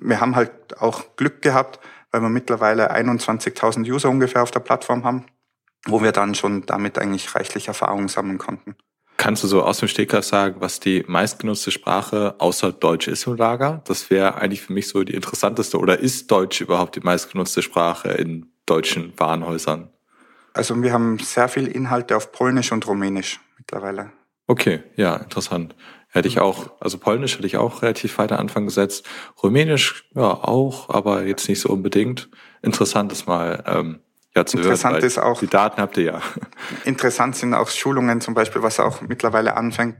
wir 0.00 0.20
haben 0.20 0.34
halt 0.34 0.80
auch 0.80 1.16
Glück 1.16 1.42
gehabt, 1.42 1.78
weil 2.10 2.22
wir 2.22 2.28
mittlerweile 2.28 2.94
21.000 2.94 3.90
User 3.90 4.08
ungefähr 4.08 4.42
auf 4.42 4.50
der 4.50 4.60
Plattform 4.60 5.04
haben, 5.04 5.26
wo 5.86 6.02
wir 6.02 6.12
dann 6.12 6.34
schon 6.34 6.64
damit 6.66 6.98
eigentlich 6.98 7.34
reichlich 7.34 7.68
Erfahrung 7.68 8.08
sammeln 8.08 8.38
konnten. 8.38 8.76
Kannst 9.16 9.42
du 9.42 9.48
so 9.48 9.62
aus 9.62 9.78
dem 9.78 9.88
Stegreif 9.88 10.24
sagen, 10.24 10.56
was 10.60 10.78
die 10.78 11.04
meistgenutzte 11.06 11.70
Sprache 11.70 12.34
außer 12.38 12.72
Deutsch 12.72 13.08
ist 13.08 13.26
im 13.26 13.36
Lager? 13.36 13.82
Das 13.86 14.10
wäre 14.10 14.36
eigentlich 14.36 14.60
für 14.60 14.74
mich 14.74 14.88
so 14.88 15.04
die 15.04 15.14
interessanteste. 15.14 15.78
Oder 15.78 15.98
ist 15.98 16.30
Deutsch 16.30 16.60
überhaupt 16.60 16.96
die 16.96 17.00
meistgenutzte 17.00 17.62
Sprache 17.62 18.10
in 18.10 18.50
deutschen 18.66 19.14
Warenhäusern? 19.16 19.90
Also 20.52 20.80
wir 20.82 20.92
haben 20.92 21.18
sehr 21.18 21.48
viel 21.48 21.66
Inhalte 21.66 22.16
auf 22.16 22.32
Polnisch 22.32 22.72
und 22.72 22.86
Rumänisch 22.86 23.40
mittlerweile. 23.58 24.12
Okay, 24.46 24.82
ja, 24.96 25.16
interessant. 25.16 25.74
Hätte 26.08 26.28
ich 26.28 26.38
auch, 26.38 26.70
also 26.80 26.98
Polnisch 26.98 27.36
hätte 27.36 27.46
ich 27.46 27.56
auch 27.56 27.82
relativ 27.82 28.16
weiter 28.18 28.38
Anfang 28.38 28.64
gesetzt. 28.64 29.06
Rumänisch, 29.42 30.08
ja, 30.14 30.30
auch, 30.30 30.88
aber 30.88 31.24
jetzt 31.24 31.48
nicht 31.48 31.60
so 31.60 31.70
unbedingt. 31.70 32.30
Interessant 32.62 33.12
ist 33.12 33.26
mal 33.26 33.64
ähm, 33.66 34.00
ja, 34.36 34.46
zu 34.46 34.58
interessant 34.58 34.96
hören. 34.96 35.04
ist 35.04 35.18
auch, 35.18 35.40
die 35.40 35.46
Daten 35.46 35.80
habt 35.80 35.96
ihr 35.96 36.04
ja. 36.04 36.22
Interessant 36.84 37.36
sind 37.36 37.54
auch 37.54 37.70
Schulungen 37.70 38.20
zum 38.20 38.34
Beispiel, 38.34 38.62
was 38.62 38.78
auch 38.78 39.00
mittlerweile 39.00 39.56
anfängt. 39.56 39.96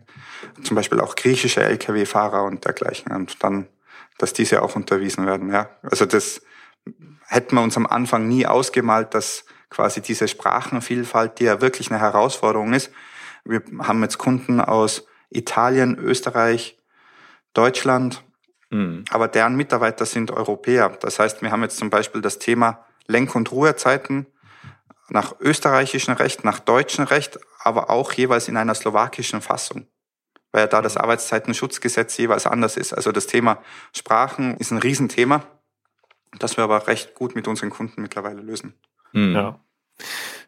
Zum 0.63 0.77
Beispiel 0.77 1.01
auch 1.01 1.17
griechische 1.17 1.63
Lkw-Fahrer 1.63 2.45
und 2.45 2.65
dergleichen. 2.65 3.13
Und 3.13 3.43
dann, 3.43 3.67
dass 4.19 4.33
diese 4.33 4.63
auch 4.63 4.77
unterwiesen 4.77 5.27
werden, 5.27 5.53
ja. 5.53 5.71
Also 5.83 6.05
das 6.05 6.43
hätten 7.27 7.57
wir 7.57 7.63
uns 7.63 7.77
am 7.77 7.87
Anfang 7.87 8.29
nie 8.29 8.47
ausgemalt, 8.47 9.15
dass 9.15 9.47
quasi 9.71 10.01
diese 10.01 10.29
Sprachenvielfalt, 10.29 11.41
die 11.41 11.45
ja 11.45 11.61
wirklich 11.61 11.91
eine 11.91 12.01
Herausforderung 12.01 12.73
ist. 12.73 12.93
Wir 13.45 13.63
haben 13.81 14.03
jetzt 14.03 14.19
Kunden 14.19 14.61
aus 14.61 15.07
Italien, 15.31 15.99
Österreich, 15.99 16.79
Deutschland. 17.55 18.23
Mhm. 18.71 19.05
Aber 19.11 19.29
deren 19.29 19.57
Mitarbeiter 19.57 20.05
sind 20.05 20.31
Europäer. 20.31 20.91
Das 21.01 21.19
heißt, 21.19 21.43
wir 21.43 21.51
haben 21.51 21.63
jetzt 21.63 21.79
zum 21.79 21.91
Beispiel 21.91 22.21
das 22.21 22.39
Thema 22.39 22.85
Lenk- 23.07 23.35
und 23.35 23.53
Ruhezeiten 23.53 24.27
nach 25.09 25.39
österreichischem 25.41 26.15
Recht, 26.15 26.45
nach 26.45 26.59
deutschem 26.59 27.05
Recht, 27.05 27.39
aber 27.61 27.91
auch 27.91 28.13
jeweils 28.13 28.49
in 28.49 28.57
einer 28.57 28.75
slowakischen 28.75 29.41
Fassung, 29.41 29.87
weil 30.53 30.69
da 30.69 30.83
das 30.83 30.97
mhm. 30.97 31.03
Arbeitszeitenschutzgesetz 31.03 32.17
jeweils 32.17 32.47
anders 32.47 32.77
ist. 32.77 32.93
Also 32.93 33.13
das 33.13 33.27
Thema 33.27 33.63
Sprachen 33.95 34.57
ist 34.57 34.73
ein 34.73 34.79
Riesenthema, 34.79 35.45
das 36.39 36.57
wir 36.57 36.65
aber 36.65 36.87
recht 36.87 37.15
gut 37.15 37.35
mit 37.35 37.49
unseren 37.49 37.71
Kunden 37.71 38.03
mittlerweile 38.03 38.41
lösen. 38.41 38.75
Mhm. 39.13 39.35
Ja. 39.35 39.61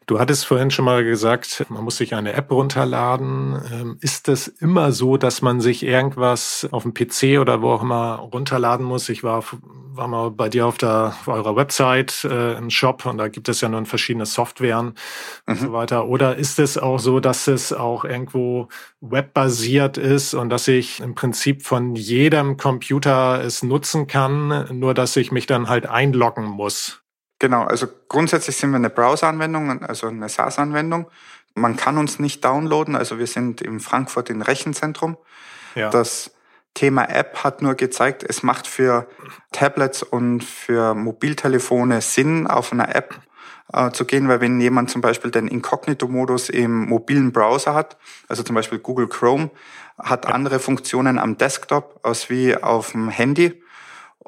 Du 0.08 0.18
hattest 0.18 0.46
vorhin 0.46 0.70
schon 0.70 0.86
mal 0.86 1.04
gesagt, 1.04 1.66
man 1.68 1.84
muss 1.84 1.98
sich 1.98 2.14
eine 2.14 2.32
App 2.32 2.50
runterladen. 2.50 3.60
Ähm, 3.70 3.98
ist 4.00 4.30
es 4.30 4.48
immer 4.48 4.90
so, 4.90 5.18
dass 5.18 5.42
man 5.42 5.60
sich 5.60 5.82
irgendwas 5.82 6.66
auf 6.70 6.84
dem 6.84 6.94
PC 6.94 7.38
oder 7.38 7.60
wo 7.60 7.72
auch 7.72 7.82
immer 7.82 8.14
runterladen 8.14 8.86
muss? 8.86 9.10
Ich 9.10 9.22
war, 9.22 9.44
war 9.60 10.08
mal 10.08 10.30
bei 10.30 10.48
dir 10.48 10.66
auf, 10.66 10.78
der, 10.78 11.08
auf 11.08 11.28
eurer 11.28 11.56
Website 11.56 12.24
äh, 12.24 12.56
im 12.56 12.70
Shop 12.70 13.04
und 13.04 13.18
da 13.18 13.28
gibt 13.28 13.50
es 13.50 13.60
ja 13.60 13.68
nun 13.68 13.84
verschiedene 13.84 14.24
Softwaren 14.24 14.86
mhm. 14.86 14.94
und 15.46 15.60
so 15.60 15.72
weiter. 15.74 16.08
Oder 16.08 16.36
ist 16.36 16.58
es 16.58 16.78
auch 16.78 16.98
so, 16.98 17.20
dass 17.20 17.46
es 17.46 17.74
auch 17.74 18.06
irgendwo 18.06 18.68
webbasiert 19.02 19.98
ist 19.98 20.32
und 20.32 20.48
dass 20.48 20.68
ich 20.68 21.00
im 21.00 21.16
Prinzip 21.16 21.64
von 21.64 21.94
jedem 21.94 22.56
Computer 22.56 23.44
es 23.44 23.62
nutzen 23.62 24.06
kann, 24.06 24.68
nur 24.72 24.94
dass 24.94 25.16
ich 25.16 25.32
mich 25.32 25.44
dann 25.44 25.68
halt 25.68 25.84
einloggen 25.84 26.46
muss? 26.46 27.02
Genau, 27.38 27.64
also 27.64 27.86
grundsätzlich 28.08 28.56
sind 28.56 28.70
wir 28.70 28.76
eine 28.76 28.90
Browser-Anwendung, 28.90 29.82
also 29.82 30.08
eine 30.08 30.28
SaaS-Anwendung. 30.28 31.08
Man 31.54 31.76
kann 31.76 31.98
uns 31.98 32.18
nicht 32.18 32.44
downloaden, 32.44 32.96
also 32.96 33.18
wir 33.18 33.26
sind 33.26 33.60
in 33.60 33.80
Frankfurt 33.80 34.30
im 34.30 34.42
Rechenzentrum. 34.42 35.16
Ja. 35.74 35.90
Das 35.90 36.32
Thema 36.74 37.08
App 37.08 37.42
hat 37.44 37.62
nur 37.62 37.74
gezeigt, 37.74 38.24
es 38.26 38.42
macht 38.42 38.66
für 38.66 39.08
Tablets 39.52 40.02
und 40.02 40.42
für 40.44 40.94
Mobiltelefone 40.94 42.00
Sinn, 42.00 42.46
auf 42.46 42.72
einer 42.72 42.94
App 42.94 43.20
äh, 43.72 43.90
zu 43.90 44.04
gehen, 44.04 44.28
weil 44.28 44.40
wenn 44.40 44.60
jemand 44.60 44.90
zum 44.90 45.00
Beispiel 45.00 45.30
den 45.30 45.48
Inkognito-Modus 45.48 46.48
im 46.50 46.86
mobilen 46.88 47.32
Browser 47.32 47.74
hat, 47.74 47.96
also 48.28 48.42
zum 48.42 48.54
Beispiel 48.54 48.78
Google 48.78 49.08
Chrome, 49.08 49.50
hat 49.98 50.26
andere 50.26 50.58
Funktionen 50.58 51.18
am 51.18 51.36
Desktop 51.36 52.00
als 52.02 52.30
wie 52.30 52.56
auf 52.56 52.92
dem 52.92 53.08
Handy 53.08 53.60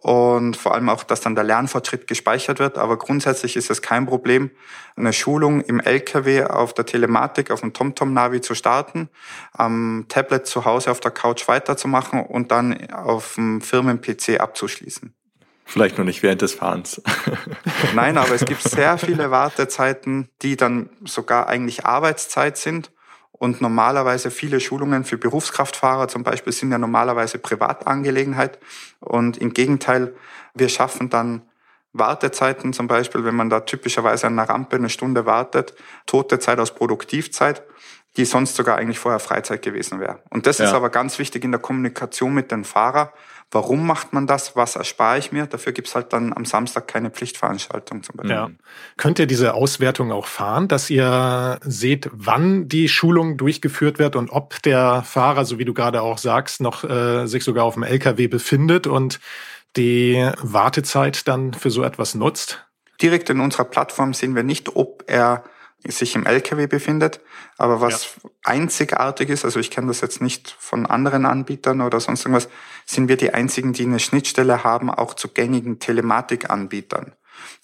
und 0.02 0.56
vor 0.56 0.74
allem 0.74 0.88
auch, 0.88 1.04
dass 1.04 1.20
dann 1.20 1.34
der 1.34 1.44
Lernfortschritt 1.44 2.06
gespeichert 2.06 2.58
wird. 2.58 2.78
Aber 2.78 2.96
grundsätzlich 2.96 3.56
ist 3.56 3.70
es 3.70 3.82
kein 3.82 4.06
Problem, 4.06 4.50
eine 4.96 5.12
Schulung 5.12 5.60
im 5.60 5.78
LKW 5.78 6.44
auf 6.44 6.72
der 6.72 6.86
Telematik, 6.86 7.50
auf 7.50 7.60
dem 7.60 7.74
TomTom-Navi 7.74 8.40
zu 8.40 8.54
starten, 8.54 9.10
am 9.52 10.06
Tablet 10.08 10.46
zu 10.46 10.64
Hause 10.64 10.90
auf 10.90 11.00
der 11.00 11.10
Couch 11.10 11.46
weiterzumachen 11.48 12.22
und 12.22 12.50
dann 12.50 12.90
auf 12.90 13.34
dem 13.34 13.60
Firmen-PC 13.60 14.40
abzuschließen. 14.40 15.14
Vielleicht 15.66 15.98
nur 15.98 16.04
nicht 16.04 16.22
während 16.22 16.42
des 16.42 16.54
Fahrens. 16.54 17.00
Nein, 17.94 18.18
aber 18.18 18.34
es 18.34 18.44
gibt 18.44 18.62
sehr 18.68 18.98
viele 18.98 19.30
Wartezeiten, 19.30 20.28
die 20.42 20.56
dann 20.56 20.90
sogar 21.04 21.46
eigentlich 21.46 21.84
Arbeitszeit 21.84 22.56
sind 22.56 22.90
und 23.40 23.62
normalerweise 23.62 24.30
viele 24.30 24.60
Schulungen 24.60 25.04
für 25.04 25.16
Berufskraftfahrer 25.16 26.08
zum 26.08 26.22
Beispiel 26.22 26.52
sind 26.52 26.72
ja 26.72 26.78
normalerweise 26.78 27.38
Privatangelegenheit. 27.38 28.58
Und 29.00 29.38
im 29.38 29.54
Gegenteil, 29.54 30.14
wir 30.52 30.68
schaffen 30.68 31.08
dann 31.08 31.40
Wartezeiten 31.94 32.74
zum 32.74 32.86
Beispiel, 32.86 33.24
wenn 33.24 33.34
man 33.34 33.48
da 33.48 33.60
typischerweise 33.60 34.26
an 34.26 34.38
einer 34.38 34.46
Rampe 34.46 34.76
eine 34.76 34.90
Stunde 34.90 35.24
wartet, 35.24 35.74
tote 36.04 36.38
Zeit 36.38 36.58
aus 36.58 36.74
Produktivzeit, 36.74 37.62
die 38.18 38.26
sonst 38.26 38.56
sogar 38.56 38.76
eigentlich 38.76 38.98
vorher 38.98 39.20
Freizeit 39.20 39.62
gewesen 39.62 40.00
wäre. 40.00 40.22
Und 40.28 40.46
das 40.46 40.58
ja. 40.58 40.66
ist 40.66 40.74
aber 40.74 40.90
ganz 40.90 41.18
wichtig 41.18 41.42
in 41.42 41.50
der 41.50 41.62
Kommunikation 41.62 42.34
mit 42.34 42.50
dem 42.50 42.64
Fahrer, 42.64 43.14
Warum 43.52 43.84
macht 43.84 44.12
man 44.12 44.28
das? 44.28 44.54
Was 44.54 44.76
erspare 44.76 45.18
ich 45.18 45.32
mir? 45.32 45.46
Dafür 45.46 45.72
gibt's 45.72 45.96
halt 45.96 46.12
dann 46.12 46.32
am 46.32 46.44
Samstag 46.44 46.86
keine 46.86 47.10
Pflichtveranstaltung 47.10 48.04
zum 48.04 48.16
Beispiel. 48.16 48.36
Ja. 48.36 48.50
Könnt 48.96 49.18
ihr 49.18 49.26
diese 49.26 49.54
Auswertung 49.54 50.12
auch 50.12 50.26
fahren, 50.26 50.68
dass 50.68 50.88
ihr 50.88 51.58
seht, 51.62 52.08
wann 52.12 52.68
die 52.68 52.88
Schulung 52.88 53.36
durchgeführt 53.36 53.98
wird 53.98 54.14
und 54.14 54.30
ob 54.30 54.62
der 54.62 55.02
Fahrer, 55.02 55.44
so 55.44 55.58
wie 55.58 55.64
du 55.64 55.74
gerade 55.74 56.02
auch 56.02 56.18
sagst, 56.18 56.60
noch 56.60 56.84
äh, 56.84 57.26
sich 57.26 57.42
sogar 57.42 57.64
auf 57.64 57.74
dem 57.74 57.82
LKW 57.82 58.28
befindet 58.28 58.86
und 58.86 59.18
die 59.76 60.30
Wartezeit 60.40 61.26
dann 61.26 61.52
für 61.52 61.70
so 61.70 61.82
etwas 61.82 62.14
nutzt? 62.14 62.64
Direkt 63.02 63.30
in 63.30 63.40
unserer 63.40 63.64
Plattform 63.64 64.14
sehen 64.14 64.36
wir 64.36 64.44
nicht, 64.44 64.76
ob 64.76 65.02
er 65.08 65.42
sich 65.86 66.14
im 66.14 66.26
LKW 66.26 66.66
befindet. 66.66 67.20
Aber 67.56 67.80
was 67.80 68.16
ja. 68.22 68.30
einzigartig 68.44 69.30
ist, 69.30 69.44
also 69.44 69.60
ich 69.60 69.70
kenne 69.70 69.88
das 69.88 70.00
jetzt 70.00 70.20
nicht 70.20 70.54
von 70.58 70.86
anderen 70.86 71.26
Anbietern 71.26 71.80
oder 71.80 72.00
sonst 72.00 72.24
irgendwas, 72.24 72.48
sind 72.86 73.08
wir 73.08 73.16
die 73.16 73.32
einzigen, 73.32 73.72
die 73.72 73.84
eine 73.84 73.98
Schnittstelle 73.98 74.64
haben, 74.64 74.90
auch 74.90 75.14
zu 75.14 75.28
gängigen 75.28 75.78
Telematikanbietern. 75.78 77.14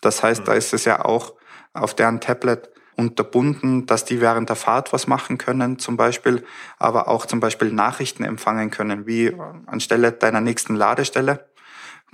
Das 0.00 0.22
heißt, 0.22 0.42
mhm. 0.42 0.44
da 0.46 0.54
ist 0.54 0.72
es 0.72 0.84
ja 0.84 1.04
auch 1.04 1.34
auf 1.72 1.94
deren 1.94 2.20
Tablet 2.20 2.70
unterbunden, 2.96 3.84
dass 3.84 4.06
die 4.06 4.22
während 4.22 4.48
der 4.48 4.56
Fahrt 4.56 4.92
was 4.94 5.06
machen 5.06 5.36
können, 5.36 5.78
zum 5.78 5.98
Beispiel, 5.98 6.44
aber 6.78 7.08
auch 7.08 7.26
zum 7.26 7.40
Beispiel 7.40 7.70
Nachrichten 7.70 8.24
empfangen 8.24 8.70
können, 8.70 9.06
wie 9.06 9.36
anstelle 9.66 10.12
deiner 10.12 10.40
nächsten 10.40 10.74
Ladestelle 10.74 11.46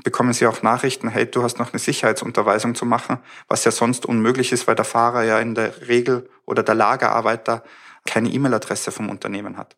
bekommen 0.02 0.32
Sie 0.32 0.46
auch 0.46 0.62
Nachrichten, 0.62 1.08
hey, 1.08 1.30
du 1.30 1.42
hast 1.42 1.58
noch 1.58 1.72
eine 1.72 1.78
Sicherheitsunterweisung 1.78 2.74
zu 2.74 2.84
machen, 2.84 3.18
was 3.48 3.64
ja 3.64 3.70
sonst 3.70 4.06
unmöglich 4.06 4.52
ist, 4.52 4.66
weil 4.66 4.74
der 4.74 4.84
Fahrer 4.84 5.22
ja 5.24 5.38
in 5.38 5.54
der 5.54 5.88
Regel 5.88 6.28
oder 6.46 6.62
der 6.62 6.74
Lagerarbeiter 6.74 7.62
keine 8.04 8.30
E-Mail-Adresse 8.30 8.92
vom 8.92 9.10
Unternehmen 9.10 9.56
hat. 9.56 9.76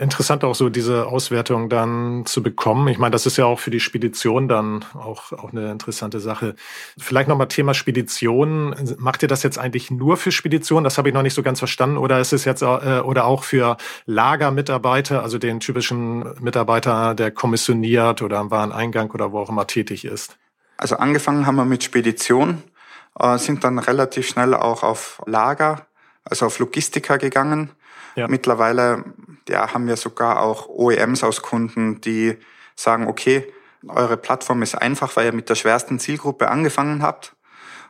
Interessant 0.00 0.44
auch 0.44 0.54
so 0.54 0.70
diese 0.70 1.08
Auswertung 1.08 1.68
dann 1.68 2.24
zu 2.24 2.42
bekommen. 2.42 2.88
Ich 2.88 2.96
meine, 2.96 3.10
das 3.10 3.26
ist 3.26 3.36
ja 3.36 3.44
auch 3.44 3.60
für 3.60 3.70
die 3.70 3.80
Spedition 3.80 4.48
dann 4.48 4.82
auch, 4.94 5.32
auch 5.32 5.52
eine 5.52 5.70
interessante 5.70 6.20
Sache. 6.20 6.54
Vielleicht 6.96 7.28
nochmal 7.28 7.48
Thema 7.48 7.74
Spedition. 7.74 8.74
Macht 8.96 9.22
ihr 9.22 9.28
das 9.28 9.42
jetzt 9.42 9.58
eigentlich 9.58 9.90
nur 9.90 10.16
für 10.16 10.32
Spedition? 10.32 10.84
Das 10.84 10.96
habe 10.96 11.10
ich 11.10 11.14
noch 11.14 11.20
nicht 11.20 11.34
so 11.34 11.42
ganz 11.42 11.58
verstanden. 11.58 11.98
Oder 11.98 12.18
ist 12.18 12.32
es 12.32 12.46
jetzt 12.46 12.62
äh, 12.62 12.64
oder 13.04 13.26
auch 13.26 13.44
für 13.44 13.76
Lagermitarbeiter, 14.06 15.22
also 15.22 15.36
den 15.36 15.60
typischen 15.60 16.24
Mitarbeiter, 16.40 17.14
der 17.14 17.30
kommissioniert 17.30 18.22
oder 18.22 18.38
am 18.38 18.50
Wareneingang 18.50 19.10
oder 19.10 19.32
wo 19.32 19.40
auch 19.40 19.50
immer 19.50 19.66
tätig 19.66 20.06
ist? 20.06 20.38
Also 20.78 20.96
angefangen 20.96 21.44
haben 21.44 21.56
wir 21.56 21.66
mit 21.66 21.84
Spedition, 21.84 22.62
äh, 23.18 23.36
sind 23.36 23.64
dann 23.64 23.78
relativ 23.78 24.28
schnell 24.28 24.54
auch 24.54 24.82
auf 24.82 25.20
Lager, 25.26 25.86
also 26.24 26.46
auf 26.46 26.58
Logistiker 26.58 27.18
gegangen 27.18 27.72
ja. 28.14 28.28
Mittlerweile 28.28 29.04
ja, 29.48 29.72
haben 29.72 29.86
wir 29.86 29.96
sogar 29.96 30.40
auch 30.40 30.68
OEMs 30.68 31.24
aus 31.24 31.42
Kunden, 31.42 32.00
die 32.00 32.36
sagen, 32.74 33.06
okay, 33.06 33.52
eure 33.88 34.16
Plattform 34.16 34.62
ist 34.62 34.74
einfach, 34.74 35.16
weil 35.16 35.26
ihr 35.26 35.32
mit 35.32 35.48
der 35.48 35.54
schwersten 35.54 35.98
Zielgruppe 35.98 36.48
angefangen 36.48 37.02
habt. 37.02 37.34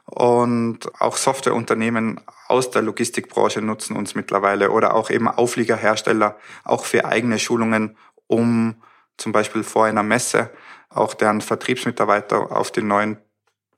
Und 0.06 0.90
auch 1.00 1.16
Softwareunternehmen 1.16 2.20
aus 2.48 2.70
der 2.70 2.82
Logistikbranche 2.82 3.62
nutzen 3.62 3.96
uns 3.96 4.14
mittlerweile 4.14 4.70
oder 4.70 4.94
auch 4.94 5.10
eben 5.10 5.28
Aufliegerhersteller, 5.28 6.36
auch 6.64 6.84
für 6.84 7.04
eigene 7.04 7.38
Schulungen, 7.38 7.96
um 8.26 8.82
zum 9.16 9.32
Beispiel 9.32 9.62
vor 9.62 9.84
einer 9.84 10.02
Messe 10.02 10.50
auch 10.88 11.14
deren 11.14 11.40
Vertriebsmitarbeiter 11.40 12.56
auf 12.56 12.72
die 12.72 12.82
neuen 12.82 13.18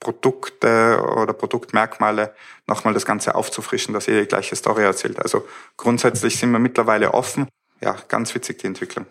Produkte 0.02 1.00
oder 1.16 1.32
Produktmerkmale 1.32 2.34
nochmal 2.66 2.92
das 2.92 3.06
Ganze 3.06 3.36
aufzufrischen, 3.36 3.94
dass 3.94 4.08
ihr 4.08 4.20
die 4.20 4.26
gleiche 4.26 4.56
Story 4.56 4.82
erzählt. 4.82 5.20
Also 5.20 5.46
grundsätzlich 5.76 6.36
sind 6.36 6.50
wir 6.50 6.58
mittlerweile 6.58 7.14
offen. 7.14 7.46
Ja, 7.80 7.96
ganz 8.08 8.34
witzig 8.34 8.58
die 8.58 8.66
Entwicklung. 8.66 9.06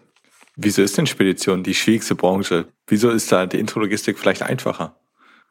Wieso 0.57 0.81
ist 0.81 0.97
denn 0.97 1.07
Spedition 1.07 1.63
die 1.63 1.73
schwierigste 1.73 2.15
Branche? 2.15 2.65
Wieso 2.87 3.09
ist 3.09 3.31
da 3.31 3.45
die 3.45 3.59
Intrologistik 3.59 4.19
vielleicht 4.19 4.43
einfacher? 4.43 4.95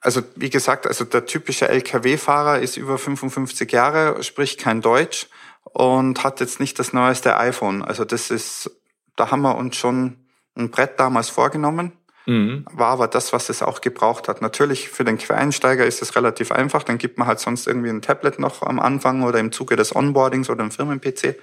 Also 0.03 0.23
wie 0.37 0.51
gesagt, 0.51 0.87
also 0.87 1.05
der 1.05 1.25
typische 1.25 1.69
LKW-Fahrer 1.69 2.61
ist 2.61 2.77
über 2.77 2.99
55 2.99 3.71
Jahre, 3.73 4.23
spricht 4.23 4.61
kein 4.61 4.83
Deutsch 4.83 5.27
und 5.65 6.23
hat 6.23 6.41
jetzt 6.41 6.61
nicht 6.61 6.79
das 6.79 6.93
neueste 6.93 7.39
iPhone. 7.39 7.83
Also 7.83 8.05
das 8.05 8.31
ist, 8.31 8.71
da 9.17 9.31
haben 9.31 9.43
wir 9.43 9.57
uns 9.57 9.77
schon 9.77 10.27
ein 10.55 10.71
Brett 10.71 11.01
damals 11.01 11.31
vorgenommen 11.31 11.93
Mhm. 12.27 12.65
War 12.73 12.89
aber 12.89 13.09
das, 13.09 13.33
was 13.33 13.49
es 13.49 13.63
auch 13.63 13.81
gebraucht 13.81 14.29
hat. 14.29 14.43
Natürlich 14.43 14.89
für 14.89 15.05
den 15.05 15.19
Quereinsteiger 15.19 15.87
ist 15.87 16.03
es 16.03 16.15
relativ 16.17 16.53
einfach. 16.53 16.83
Dann 16.83 16.99
gibt 16.99 17.19
man 17.19 17.27
halt 17.27 17.41
sonst 17.41 17.67
irgendwie 17.67 17.91
ein 17.91 18.03
Tablet 18.03 18.39
noch 18.39 18.63
am 18.63 18.79
Anfang 18.79 19.23
oder 19.23 19.39
im 19.39 19.53
Zuge 19.53 19.77
des 19.77 19.95
Onboardings 19.95 20.51
oder 20.51 20.65
ein 20.65 20.71
Firmen-PC. 20.71 21.37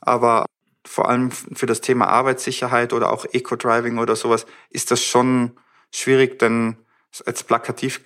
Aber 0.00 0.46
vor 0.86 1.08
allem 1.08 1.30
für 1.30 1.66
das 1.66 1.80
Thema 1.80 2.06
Arbeitssicherheit 2.08 2.92
oder 2.92 3.12
auch 3.12 3.26
Eco-Driving 3.30 3.98
oder 3.98 4.16
sowas 4.16 4.46
ist 4.70 4.90
das 4.90 5.02
schon 5.04 5.52
schwierig, 5.92 6.38
denn 6.38 6.76
jetzt 7.26 7.46
plakativ 7.46 8.00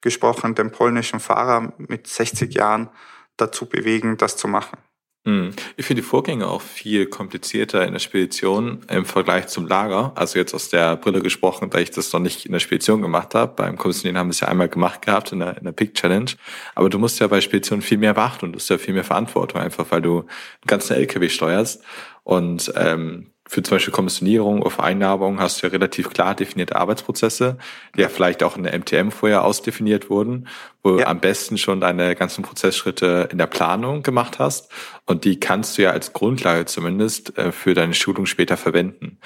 gesprochen, 0.00 0.54
den 0.54 0.70
polnischen 0.70 1.20
Fahrer 1.20 1.72
mit 1.78 2.06
60 2.06 2.54
Jahren 2.54 2.90
dazu 3.36 3.66
bewegen, 3.66 4.16
das 4.16 4.36
zu 4.36 4.48
machen. 4.48 4.78
Hm. 5.26 5.50
Ich 5.76 5.84
finde 5.84 6.02
die 6.02 6.08
Vorgänge 6.08 6.46
auch 6.46 6.62
viel 6.62 7.06
komplizierter 7.06 7.84
in 7.84 7.94
der 7.94 7.98
Spedition 7.98 8.82
im 8.88 9.04
Vergleich 9.04 9.48
zum 9.48 9.66
Lager. 9.66 10.12
Also 10.14 10.38
jetzt 10.38 10.54
aus 10.54 10.68
der 10.68 10.94
Brille 10.96 11.20
gesprochen, 11.20 11.68
da 11.68 11.78
ich 11.80 11.90
das 11.90 12.12
noch 12.12 12.20
nicht 12.20 12.46
in 12.46 12.52
der 12.52 12.60
Spedition 12.60 13.02
gemacht 13.02 13.34
habe. 13.34 13.52
Beim 13.56 13.76
Kommissionieren 13.76 14.18
haben 14.18 14.28
wir 14.28 14.30
es 14.30 14.40
ja 14.40 14.46
einmal 14.46 14.68
gemacht 14.68 15.02
gehabt 15.02 15.32
in 15.32 15.40
der, 15.40 15.58
in 15.58 15.64
der 15.64 15.72
Pick 15.72 15.94
Challenge. 15.94 16.30
Aber 16.76 16.88
du 16.88 17.00
musst 17.00 17.18
ja 17.18 17.26
bei 17.26 17.40
Spedition 17.40 17.82
viel 17.82 17.98
mehr 17.98 18.14
beachten 18.14 18.44
und 18.44 18.52
du 18.52 18.58
hast 18.58 18.68
ja 18.68 18.78
viel 18.78 18.94
mehr 18.94 19.02
Verantwortung 19.02 19.60
einfach, 19.60 19.86
weil 19.90 20.00
du 20.00 20.20
einen 20.20 20.28
ganzen 20.68 20.94
LKW 20.94 21.28
steuerst. 21.28 21.82
Und 22.22 22.72
ähm, 22.76 23.32
für 23.48 23.62
zum 23.62 23.76
Beispiel 23.76 23.92
Kommissionierung 23.92 24.60
oder 24.60 24.70
Vereinnahmung 24.70 25.40
hast 25.40 25.62
du 25.62 25.66
ja 25.66 25.72
relativ 25.72 26.10
klar 26.10 26.34
definierte 26.34 26.76
Arbeitsprozesse, 26.76 27.58
die 27.94 28.00
ja 28.00 28.08
vielleicht 28.08 28.42
auch 28.42 28.56
in 28.56 28.64
der 28.64 28.76
MTM 28.76 29.10
vorher 29.10 29.44
ausdefiniert 29.44 30.10
wurden, 30.10 30.48
wo 30.82 30.90
ja. 30.90 30.96
du 30.96 31.06
am 31.06 31.20
besten 31.20 31.56
schon 31.56 31.80
deine 31.80 32.16
ganzen 32.16 32.42
Prozessschritte 32.42 33.28
in 33.30 33.38
der 33.38 33.46
Planung 33.46 34.02
gemacht 34.02 34.40
hast. 34.40 34.70
Und 35.06 35.24
die 35.24 35.38
kannst 35.38 35.78
du 35.78 35.82
ja 35.82 35.90
als 35.90 36.12
Grundlage 36.12 36.66
zumindest 36.66 37.38
äh, 37.38 37.52
für 37.52 37.74
deine 37.74 37.94
Schulung 37.94 38.26
später 38.26 38.56
verwenden. 38.56 39.18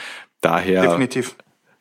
Daher 0.43 0.83
Definitiv. 0.83 1.37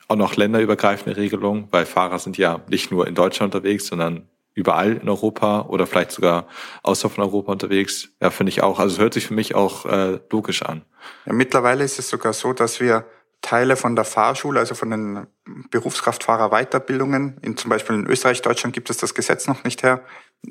auch 0.07 0.15
noch 0.15 0.37
länderübergreifende 0.37 1.17
Regelungen, 1.17 1.67
weil 1.71 1.85
Fahrer 1.85 2.19
sind 2.19 2.37
ja 2.37 2.61
nicht 2.69 2.89
nur 2.89 3.05
in 3.05 3.15
Deutschland 3.15 3.53
unterwegs, 3.53 3.87
sondern 3.87 4.27
überall 4.59 4.97
in 4.97 5.09
Europa 5.09 5.61
oder 5.69 5.87
vielleicht 5.87 6.11
sogar 6.11 6.47
außerhalb 6.83 7.15
von 7.15 7.23
Europa 7.23 7.51
unterwegs. 7.51 8.09
Ja, 8.21 8.29
finde 8.29 8.51
ich 8.51 8.61
auch. 8.61 8.79
Also 8.79 8.95
es 8.95 8.99
hört 8.99 9.13
sich 9.13 9.27
für 9.27 9.33
mich 9.33 9.55
auch 9.55 9.85
äh, 9.85 10.19
logisch 10.29 10.63
an. 10.63 10.83
Ja, 11.25 11.33
mittlerweile 11.33 11.83
ist 11.83 11.97
es 11.97 12.09
sogar 12.09 12.33
so, 12.33 12.53
dass 12.53 12.79
wir 12.79 13.05
Teile 13.41 13.77
von 13.77 13.95
der 13.95 14.03
Fahrschule, 14.03 14.59
also 14.59 14.75
von 14.75 14.89
den 14.89 15.27
Berufskraftfahrer-Weiterbildungen, 15.71 17.37
in, 17.41 17.55
zum 17.55 17.69
Beispiel 17.69 17.95
in 17.95 18.05
Österreich, 18.05 18.41
Deutschland 18.41 18.73
gibt 18.73 18.89
es 18.89 18.97
das 18.97 19.13
Gesetz 19.13 19.47
noch 19.47 19.63
nicht 19.63 19.81
her. 19.81 20.03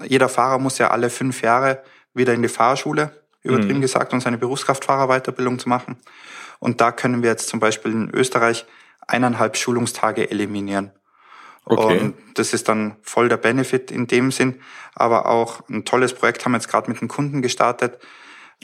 Jeder 0.05 0.31
Fahrer 0.31 0.59
muss 0.59 0.79
ja 0.79 0.91
alle 0.91 1.11
fünf 1.11 1.43
Jahre 1.43 1.83
wieder 2.15 2.33
in 2.33 2.41
die 2.41 2.49
Fahrschule, 2.49 3.13
übertrieben 3.43 3.79
mhm. 3.79 3.83
gesagt, 3.83 4.13
um 4.15 4.21
seine 4.21 4.39
Berufskraftfahrer-Weiterbildung 4.39 5.59
zu 5.59 5.69
machen. 5.69 5.99
Und 6.61 6.81
da 6.81 6.91
können 6.91 7.23
wir 7.23 7.31
jetzt 7.31 7.49
zum 7.49 7.61
Beispiel 7.61 7.93
in 7.93 8.11
Österreich 8.11 8.65
eineinhalb 9.07 9.57
Schulungstage 9.57 10.31
eliminieren. 10.31 10.93
Okay. 11.69 11.99
Und 11.99 12.15
das 12.35 12.55
ist 12.55 12.69
dann 12.69 12.97
voll 13.03 13.29
der 13.29 13.37
Benefit 13.37 13.91
in 13.91 14.07
dem 14.07 14.31
Sinn. 14.33 14.61
Aber 14.95 15.27
auch 15.27 15.69
ein 15.69 15.85
tolles 15.85 16.15
Projekt 16.15 16.45
haben 16.45 16.53
wir 16.53 16.59
jetzt 16.59 16.69
gerade 16.69 16.91
mit 16.91 17.01
einem 17.01 17.09
Kunden 17.09 17.43
gestartet, 17.43 17.99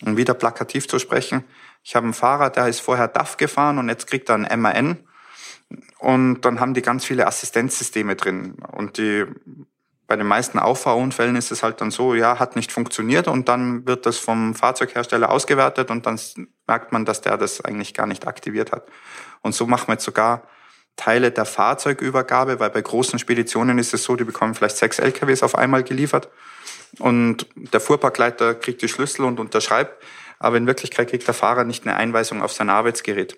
um 0.02 0.16
wieder 0.16 0.34
plakativ 0.34 0.88
zu 0.88 0.98
sprechen. 0.98 1.44
Ich 1.82 1.94
habe 1.94 2.04
einen 2.04 2.14
Fahrer, 2.14 2.50
der 2.50 2.66
ist 2.68 2.80
vorher 2.80 3.08
DAF 3.08 3.36
gefahren 3.36 3.78
und 3.78 3.88
jetzt 3.88 4.06
kriegt 4.06 4.30
er 4.30 4.36
ein 4.36 4.60
MAN. 4.60 4.98
Und 5.98 6.42
dann 6.42 6.60
haben 6.60 6.74
die 6.74 6.82
ganz 6.82 7.04
viele 7.04 7.26
Assistenzsysteme 7.26 8.16
drin. 8.16 8.56
Und 8.72 8.96
die, 8.96 9.26
bei 10.06 10.16
den 10.16 10.26
meisten 10.26 10.58
Auffahrunfällen 10.58 11.36
ist 11.36 11.52
es 11.52 11.62
halt 11.62 11.80
dann 11.80 11.90
so, 11.90 12.14
ja, 12.14 12.38
hat 12.38 12.56
nicht 12.56 12.72
funktioniert 12.72 13.28
und 13.28 13.48
dann 13.48 13.86
wird 13.86 14.06
das 14.06 14.18
vom 14.18 14.54
Fahrzeughersteller 14.54 15.30
ausgewertet 15.30 15.90
und 15.90 16.06
dann 16.06 16.18
merkt 16.66 16.92
man, 16.92 17.04
dass 17.04 17.20
der 17.20 17.36
das 17.36 17.62
eigentlich 17.62 17.92
gar 17.94 18.06
nicht 18.06 18.26
aktiviert 18.26 18.72
hat. 18.72 18.88
Und 19.42 19.54
so 19.54 19.66
machen 19.66 19.88
wir 19.88 19.94
jetzt 19.94 20.04
sogar 20.04 20.42
Teile 20.96 21.30
der 21.30 21.44
Fahrzeugübergabe, 21.44 22.60
weil 22.60 22.70
bei 22.70 22.80
großen 22.80 23.18
Speditionen 23.18 23.78
ist 23.78 23.94
es 23.94 24.04
so, 24.04 24.16
die 24.16 24.24
bekommen 24.24 24.54
vielleicht 24.54 24.76
sechs 24.76 24.98
LKWs 24.98 25.42
auf 25.42 25.56
einmal 25.56 25.82
geliefert 25.82 26.28
und 26.98 27.46
der 27.54 27.80
Fuhrparkleiter 27.80 28.54
kriegt 28.54 28.82
die 28.82 28.88
Schlüssel 28.88 29.24
und 29.24 29.40
unterschreibt, 29.40 30.02
aber 30.38 30.56
in 30.56 30.66
Wirklichkeit 30.66 31.10
kriegt 31.10 31.26
der 31.26 31.34
Fahrer 31.34 31.64
nicht 31.64 31.86
eine 31.86 31.96
Einweisung 31.96 32.42
auf 32.42 32.52
sein 32.52 32.70
Arbeitsgerät, 32.70 33.36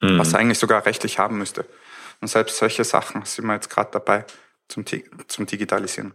mhm. 0.00 0.18
was 0.18 0.32
er 0.32 0.40
eigentlich 0.40 0.58
sogar 0.58 0.86
rechtlich 0.86 1.18
haben 1.18 1.38
müsste. 1.38 1.66
Und 2.20 2.28
selbst 2.28 2.56
solche 2.58 2.84
Sachen 2.84 3.24
sind 3.24 3.46
wir 3.46 3.54
jetzt 3.54 3.70
gerade 3.70 3.90
dabei 3.92 4.24
zum, 4.68 4.84
zum 5.26 5.46
Digitalisieren. 5.46 6.14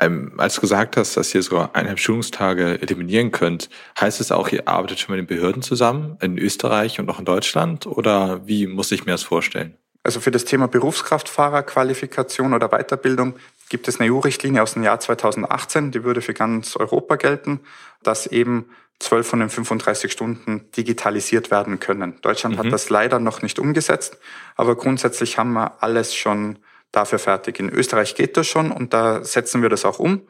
Ähm, 0.00 0.34
als 0.36 0.54
du 0.54 0.60
gesagt 0.60 0.96
hast, 0.96 1.16
dass 1.16 1.34
ihr 1.34 1.42
so 1.42 1.58
eineinhalb 1.58 1.98
Schulungstage 1.98 2.80
eliminieren 2.80 3.32
könnt, 3.32 3.68
heißt 4.00 4.20
es 4.20 4.30
auch, 4.30 4.48
ihr 4.48 4.68
arbeitet 4.68 5.00
schon 5.00 5.16
mit 5.16 5.20
den 5.20 5.36
Behörden 5.36 5.62
zusammen 5.62 6.16
in 6.20 6.38
Österreich 6.38 7.00
und 7.00 7.08
auch 7.08 7.18
in 7.18 7.24
Deutschland? 7.24 7.86
Oder 7.86 8.46
wie 8.46 8.66
muss 8.66 8.92
ich 8.92 9.06
mir 9.06 9.12
das 9.12 9.24
vorstellen? 9.24 9.76
Also 10.02 10.20
für 10.20 10.30
das 10.30 10.44
Thema 10.44 10.68
Berufskraftfahrerqualifikation 10.68 12.54
oder 12.54 12.68
Weiterbildung 12.68 13.34
gibt 13.68 13.88
es 13.88 14.00
eine 14.00 14.12
EU-Richtlinie 14.12 14.62
aus 14.62 14.74
dem 14.74 14.82
Jahr 14.82 15.00
2018, 15.00 15.90
die 15.90 16.04
würde 16.04 16.22
für 16.22 16.34
ganz 16.34 16.76
Europa 16.76 17.16
gelten, 17.16 17.60
dass 18.02 18.26
eben 18.26 18.70
12 19.00 19.28
von 19.28 19.40
den 19.40 19.50
35 19.50 20.10
Stunden 20.10 20.70
digitalisiert 20.76 21.50
werden 21.50 21.78
können. 21.78 22.20
Deutschland 22.22 22.56
mhm. 22.56 22.60
hat 22.60 22.72
das 22.72 22.90
leider 22.90 23.18
noch 23.20 23.42
nicht 23.42 23.58
umgesetzt, 23.58 24.18
aber 24.56 24.76
grundsätzlich 24.76 25.38
haben 25.38 25.52
wir 25.52 25.82
alles 25.82 26.14
schon 26.14 26.58
dafür 26.90 27.18
fertig. 27.18 27.60
In 27.60 27.68
Österreich 27.68 28.14
geht 28.14 28.36
das 28.36 28.46
schon 28.46 28.72
und 28.72 28.92
da 28.92 29.22
setzen 29.22 29.62
wir 29.62 29.68
das 29.68 29.84
auch 29.84 29.98
um. 29.98 30.22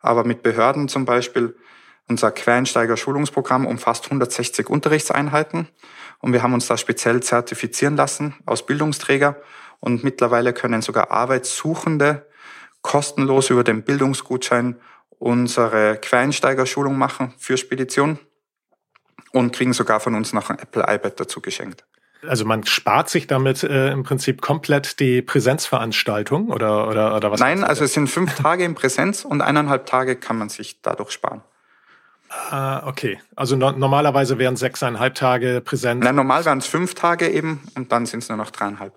Aber 0.00 0.24
mit 0.24 0.42
Behörden 0.42 0.88
zum 0.88 1.04
Beispiel, 1.04 1.54
unser 2.08 2.32
Quereinsteiger-Schulungsprogramm 2.32 3.66
umfasst 3.66 4.06
160 4.06 4.68
Unterrichtseinheiten 4.68 5.68
und 6.20 6.32
wir 6.32 6.42
haben 6.42 6.54
uns 6.54 6.66
da 6.66 6.76
speziell 6.76 7.22
zertifizieren 7.22 7.96
lassen 7.96 8.34
aus 8.46 8.64
Bildungsträger. 8.64 9.36
Und 9.80 10.04
mittlerweile 10.04 10.52
können 10.52 10.82
sogar 10.82 11.10
Arbeitssuchende 11.10 12.26
kostenlos 12.82 13.50
über 13.50 13.64
den 13.64 13.82
Bildungsgutschein 13.82 14.76
unsere 15.18 15.96
Quereinsteigerschulung 15.96 16.96
machen 16.96 17.34
für 17.38 17.56
Spedition 17.56 18.18
und 19.32 19.54
kriegen 19.54 19.72
sogar 19.72 20.00
von 20.00 20.14
uns 20.14 20.32
noch 20.32 20.50
ein 20.50 20.58
Apple 20.58 20.82
iPad 20.82 21.20
dazu 21.20 21.40
geschenkt. 21.40 21.84
Also 22.26 22.44
man 22.44 22.66
spart 22.66 23.08
sich 23.08 23.26
damit 23.26 23.62
äh, 23.62 23.92
im 23.92 24.02
Prinzip 24.02 24.42
komplett 24.42 25.00
die 25.00 25.22
Präsenzveranstaltung 25.22 26.50
oder, 26.50 26.88
oder, 26.88 27.16
oder 27.16 27.30
was? 27.30 27.40
Nein, 27.40 27.64
also 27.64 27.84
es 27.84 27.94
sind 27.94 28.08
fünf 28.08 28.34
Tage 28.42 28.64
in 28.64 28.74
Präsenz 28.74 29.24
und 29.24 29.40
eineinhalb 29.40 29.86
Tage 29.86 30.16
kann 30.16 30.36
man 30.36 30.50
sich 30.50 30.82
dadurch 30.82 31.12
sparen. 31.12 31.42
Ah, 32.30 32.86
okay. 32.86 33.20
Also 33.34 33.56
no 33.56 33.72
normalerweise 33.72 34.38
wären 34.38 34.56
sechseinhalb 34.56 35.16
Tage 35.16 35.60
Präsenz. 35.60 36.04
Nein, 36.04 36.14
normal 36.14 36.44
wären 36.44 36.58
es 36.58 36.66
fünf 36.66 36.94
Tage 36.94 37.28
eben 37.28 37.60
und 37.74 37.90
dann 37.90 38.06
sind 38.06 38.22
es 38.22 38.28
nur 38.28 38.38
noch 38.38 38.50
dreieinhalb. 38.50 38.94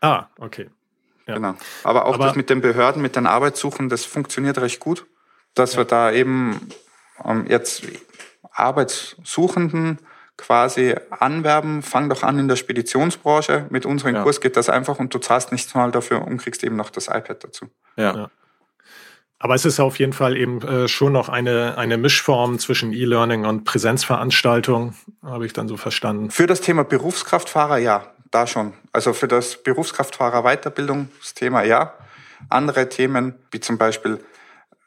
Ah, 0.00 0.26
okay. 0.38 0.70
Ja. 1.26 1.34
Genau. 1.34 1.54
Aber 1.84 2.06
auch 2.06 2.14
Aber 2.14 2.26
das 2.26 2.36
mit 2.36 2.48
den 2.48 2.62
Behörden, 2.62 3.02
mit 3.02 3.14
den 3.16 3.26
Arbeitssuchen, 3.26 3.88
das 3.88 4.04
funktioniert 4.04 4.58
recht 4.58 4.80
gut, 4.80 5.06
dass 5.54 5.72
ja. 5.72 5.80
wir 5.80 5.84
da 5.84 6.12
eben 6.12 6.68
ähm, 7.24 7.46
jetzt 7.46 7.82
Arbeitssuchenden 8.52 9.98
quasi 10.38 10.94
anwerben, 11.10 11.82
fang 11.82 12.08
doch 12.08 12.22
an 12.22 12.38
in 12.38 12.48
der 12.48 12.56
Speditionsbranche. 12.56 13.66
Mit 13.70 13.84
unserem 13.84 14.14
ja. 14.14 14.22
Kurs 14.22 14.40
geht 14.40 14.56
das 14.56 14.68
einfach 14.68 14.98
und 14.98 15.12
du 15.12 15.18
zahlst 15.18 15.52
nichts 15.52 15.74
mal 15.74 15.90
dafür 15.90 16.22
und 16.22 16.38
kriegst 16.38 16.62
eben 16.64 16.76
noch 16.76 16.90
das 16.90 17.08
iPad 17.08 17.44
dazu. 17.44 17.68
Ja. 17.96 18.30
Aber 19.38 19.54
es 19.54 19.64
ist 19.64 19.80
auf 19.80 19.98
jeden 19.98 20.14
Fall 20.14 20.36
eben 20.36 20.62
äh, 20.62 20.88
schon 20.88 21.12
noch 21.12 21.28
eine, 21.28 21.76
eine 21.76 21.98
Mischform 21.98 22.58
zwischen 22.58 22.92
E-Learning 22.92 23.44
und 23.44 23.64
Präsenzveranstaltung, 23.64 24.94
habe 25.22 25.44
ich 25.44 25.52
dann 25.52 25.68
so 25.68 25.76
verstanden. 25.76 26.30
Für 26.30 26.46
das 26.46 26.62
Thema 26.62 26.84
Berufskraftfahrer 26.84 27.78
ja, 27.78 28.14
da 28.30 28.46
schon. 28.46 28.72
Also 28.92 29.12
für 29.12 29.28
das 29.28 29.62
Berufskraftfahrer 29.62 30.42
Weiterbildungsthema 30.42 31.62
ja. 31.64 31.94
Andere 32.48 32.88
Themen, 32.88 33.34
wie 33.50 33.60
zum 33.60 33.78
Beispiel 33.78 34.20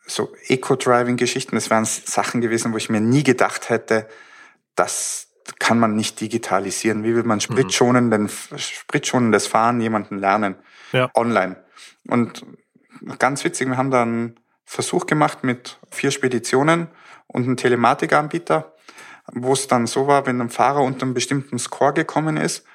so 0.06 0.34
Eco-Driving-Geschichten, 0.48 1.56
das 1.56 1.70
wären 1.70 1.86
Sachen 1.86 2.42
gewesen, 2.42 2.74
wo 2.74 2.78
ich 2.78 2.90
mir 2.90 3.02
nie 3.02 3.24
gedacht 3.24 3.70
hätte, 3.70 4.08
das 4.76 5.28
kann 5.60 5.80
man 5.80 5.96
nicht 5.96 6.22
digitalisieren. 6.22 7.04
Wie 7.04 7.16
will 7.16 7.24
man 7.24 7.42
spritschonenden, 7.42 8.30
spritschonendes 8.58 9.48
Fahren 9.48 9.82
jemanden 9.82 10.20
lernen? 10.20 10.56
Ja. 10.92 11.10
Online. 11.16 11.64
Und 12.08 12.46
ganz 13.18 13.44
witzig, 13.44 13.68
wir 13.68 13.78
haben 13.78 13.92
da 13.92 14.02
einen 14.02 14.40
Versuch 14.66 15.06
gemacht 15.06 15.44
mit 15.44 15.80
vier 15.90 16.12
Speditionen 16.12 16.88
und 17.28 17.44
einem 17.44 17.58
Telematikanbieter, 17.58 18.74
wo 19.34 19.54
es 19.54 19.68
dann 19.68 19.88
so 19.88 20.08
war, 20.08 20.26
wenn 20.26 20.42
ein 20.42 20.50
Fahrer 20.50 20.82
unter 20.82 21.04
einem 21.04 21.14
bestimmten 21.14 21.60
Score 21.60 21.94
gekommen 21.94 22.38
ist, 22.38 22.66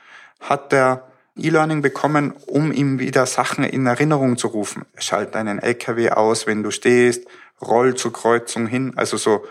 hat 0.40 0.72
der 0.72 1.08
E-Learning 1.36 1.82
bekommen, 1.82 2.32
um 2.46 2.72
ihm 2.72 2.98
wieder 3.00 3.26
Sachen 3.26 3.64
in 3.64 3.86
Erinnerung 3.86 4.36
zu 4.36 4.48
rufen. 4.48 4.84
Schalt 4.98 5.34
deinen 5.34 5.58
LKW 5.58 6.10
aus, 6.10 6.46
wenn 6.46 6.62
du 6.62 6.70
stehst, 6.70 7.26
roll 7.60 7.94
zur 7.94 8.12
Kreuzung 8.12 8.66
hin, 8.66 8.92
also 8.96 9.16
so 9.16 9.44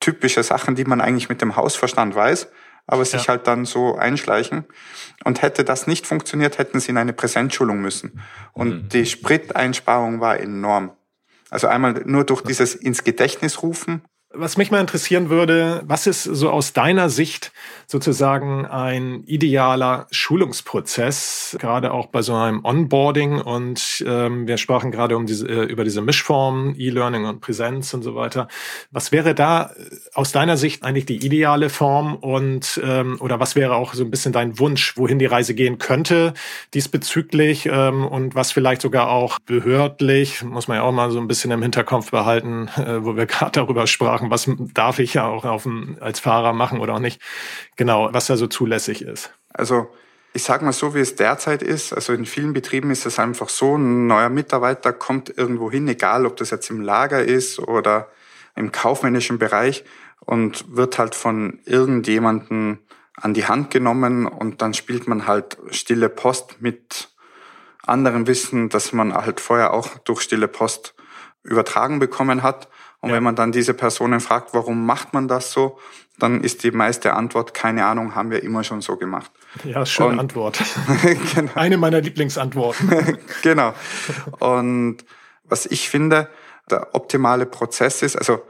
typische 0.00 0.42
Sachen, 0.42 0.74
die 0.74 0.84
man 0.84 1.00
eigentlich 1.00 1.30
mit 1.30 1.40
dem 1.40 1.56
Hausverstand 1.56 2.14
weiß, 2.14 2.48
aber 2.86 3.04
sich 3.04 3.22
ja. 3.22 3.28
halt 3.28 3.46
dann 3.46 3.64
so 3.64 3.96
einschleichen. 3.96 4.64
Und 5.24 5.42
hätte 5.42 5.64
das 5.64 5.86
nicht 5.86 6.06
funktioniert, 6.06 6.58
hätten 6.58 6.80
sie 6.80 6.90
in 6.90 6.98
eine 6.98 7.12
Präsenzschulung 7.12 7.80
müssen. 7.80 8.20
Und 8.52 8.68
mhm. 8.68 8.88
die 8.90 9.06
Spriteinsparung 9.06 10.20
war 10.20 10.38
enorm. 10.38 10.92
Also 11.50 11.66
einmal 11.66 12.02
nur 12.04 12.24
durch 12.24 12.42
dieses 12.42 12.74
ins 12.74 13.04
Gedächtnis 13.04 13.62
rufen 13.62 14.02
was 14.34 14.56
mich 14.56 14.70
mal 14.70 14.80
interessieren 14.80 15.30
würde, 15.30 15.82
was 15.86 16.06
ist 16.06 16.24
so 16.24 16.50
aus 16.50 16.72
deiner 16.72 17.08
Sicht 17.08 17.52
sozusagen 17.94 18.66
ein 18.66 19.22
idealer 19.24 20.08
Schulungsprozess, 20.10 21.56
gerade 21.60 21.92
auch 21.92 22.06
bei 22.06 22.22
so 22.22 22.34
einem 22.34 22.64
Onboarding 22.64 23.40
und 23.40 24.04
ähm, 24.04 24.48
wir 24.48 24.56
sprachen 24.56 24.90
gerade 24.90 25.16
um 25.16 25.26
diese, 25.26 25.46
äh, 25.46 25.62
über 25.62 25.84
diese 25.84 26.02
Mischformen, 26.02 26.74
E-Learning 26.76 27.24
und 27.24 27.40
Präsenz 27.40 27.94
und 27.94 28.02
so 28.02 28.16
weiter. 28.16 28.48
Was 28.90 29.12
wäre 29.12 29.32
da 29.36 29.70
äh, 29.78 29.94
aus 30.12 30.32
deiner 30.32 30.56
Sicht 30.56 30.82
eigentlich 30.82 31.06
die 31.06 31.24
ideale 31.24 31.68
Form 31.70 32.16
und 32.16 32.80
ähm, 32.82 33.16
oder 33.20 33.38
was 33.38 33.54
wäre 33.54 33.76
auch 33.76 33.94
so 33.94 34.02
ein 34.02 34.10
bisschen 34.10 34.32
dein 34.32 34.58
Wunsch, 34.58 34.96
wohin 34.96 35.20
die 35.20 35.26
Reise 35.26 35.54
gehen 35.54 35.78
könnte 35.78 36.34
diesbezüglich 36.74 37.66
ähm, 37.66 38.04
und 38.04 38.34
was 38.34 38.50
vielleicht 38.50 38.82
sogar 38.82 39.08
auch 39.08 39.38
behördlich, 39.38 40.42
muss 40.42 40.66
man 40.66 40.78
ja 40.78 40.82
auch 40.82 40.90
mal 40.90 41.12
so 41.12 41.20
ein 41.20 41.28
bisschen 41.28 41.52
im 41.52 41.62
Hinterkopf 41.62 42.10
behalten, 42.10 42.66
äh, 42.76 43.04
wo 43.04 43.14
wir 43.14 43.26
gerade 43.34 43.52
darüber 43.52 43.86
sprachen, 43.86 44.30
was 44.30 44.50
darf 44.74 44.98
ich 44.98 45.14
ja 45.14 45.28
auch 45.28 45.44
auf 45.44 45.62
dem, 45.62 45.96
als 46.00 46.18
Fahrer 46.18 46.52
machen 46.52 46.80
oder 46.80 46.94
auch 46.94 46.98
nicht. 46.98 47.20
Genau, 47.84 48.08
was 48.12 48.28
da 48.28 48.38
so 48.38 48.46
zulässig 48.46 49.02
ist. 49.02 49.30
Also 49.52 49.90
ich 50.32 50.42
sage 50.42 50.64
mal 50.64 50.72
so, 50.72 50.94
wie 50.94 51.00
es 51.00 51.16
derzeit 51.16 51.62
ist. 51.62 51.92
Also 51.92 52.14
in 52.14 52.24
vielen 52.24 52.54
Betrieben 52.54 52.90
ist 52.90 53.04
es 53.04 53.18
einfach 53.18 53.50
so, 53.50 53.76
ein 53.76 54.06
neuer 54.06 54.30
Mitarbeiter 54.30 54.94
kommt 54.94 55.36
irgendwo 55.36 55.70
hin, 55.70 55.86
egal 55.86 56.24
ob 56.24 56.38
das 56.38 56.48
jetzt 56.48 56.70
im 56.70 56.80
Lager 56.80 57.22
ist 57.22 57.58
oder 57.58 58.08
im 58.56 58.72
kaufmännischen 58.72 59.38
Bereich 59.38 59.84
und 60.20 60.74
wird 60.74 60.98
halt 60.98 61.14
von 61.14 61.60
irgendjemanden 61.66 62.78
an 63.16 63.34
die 63.34 63.44
Hand 63.44 63.70
genommen 63.70 64.26
und 64.26 64.62
dann 64.62 64.72
spielt 64.72 65.06
man 65.06 65.26
halt 65.26 65.58
stille 65.68 66.08
Post 66.08 66.62
mit 66.62 67.10
anderem 67.82 68.26
Wissen, 68.26 68.70
dass 68.70 68.94
man 68.94 69.14
halt 69.14 69.40
vorher 69.40 69.74
auch 69.74 69.98
durch 69.98 70.22
stille 70.22 70.48
Post 70.48 70.94
übertragen 71.42 71.98
bekommen 71.98 72.42
hat. 72.42 72.68
Und 73.00 73.10
ja. 73.10 73.16
wenn 73.16 73.22
man 73.22 73.36
dann 73.36 73.52
diese 73.52 73.74
Personen 73.74 74.20
fragt, 74.20 74.54
warum 74.54 74.86
macht 74.86 75.12
man 75.12 75.28
das 75.28 75.52
so, 75.52 75.78
dann 76.18 76.42
ist 76.42 76.62
die 76.62 76.70
meiste 76.70 77.14
Antwort, 77.14 77.54
keine 77.54 77.86
Ahnung, 77.86 78.14
haben 78.14 78.30
wir 78.30 78.42
immer 78.42 78.62
schon 78.62 78.80
so 78.80 78.96
gemacht. 78.96 79.32
Ja, 79.64 79.84
schöne 79.84 80.10
Und, 80.10 80.20
Antwort. 80.20 80.58
genau. 81.34 81.50
Eine 81.54 81.76
meiner 81.76 82.00
Lieblingsantworten. 82.00 83.18
genau. 83.42 83.74
Und 84.38 84.98
was 85.44 85.66
ich 85.66 85.88
finde, 85.88 86.28
der 86.70 86.94
optimale 86.94 87.46
Prozess 87.46 88.02
ist, 88.02 88.16
also 88.16 88.42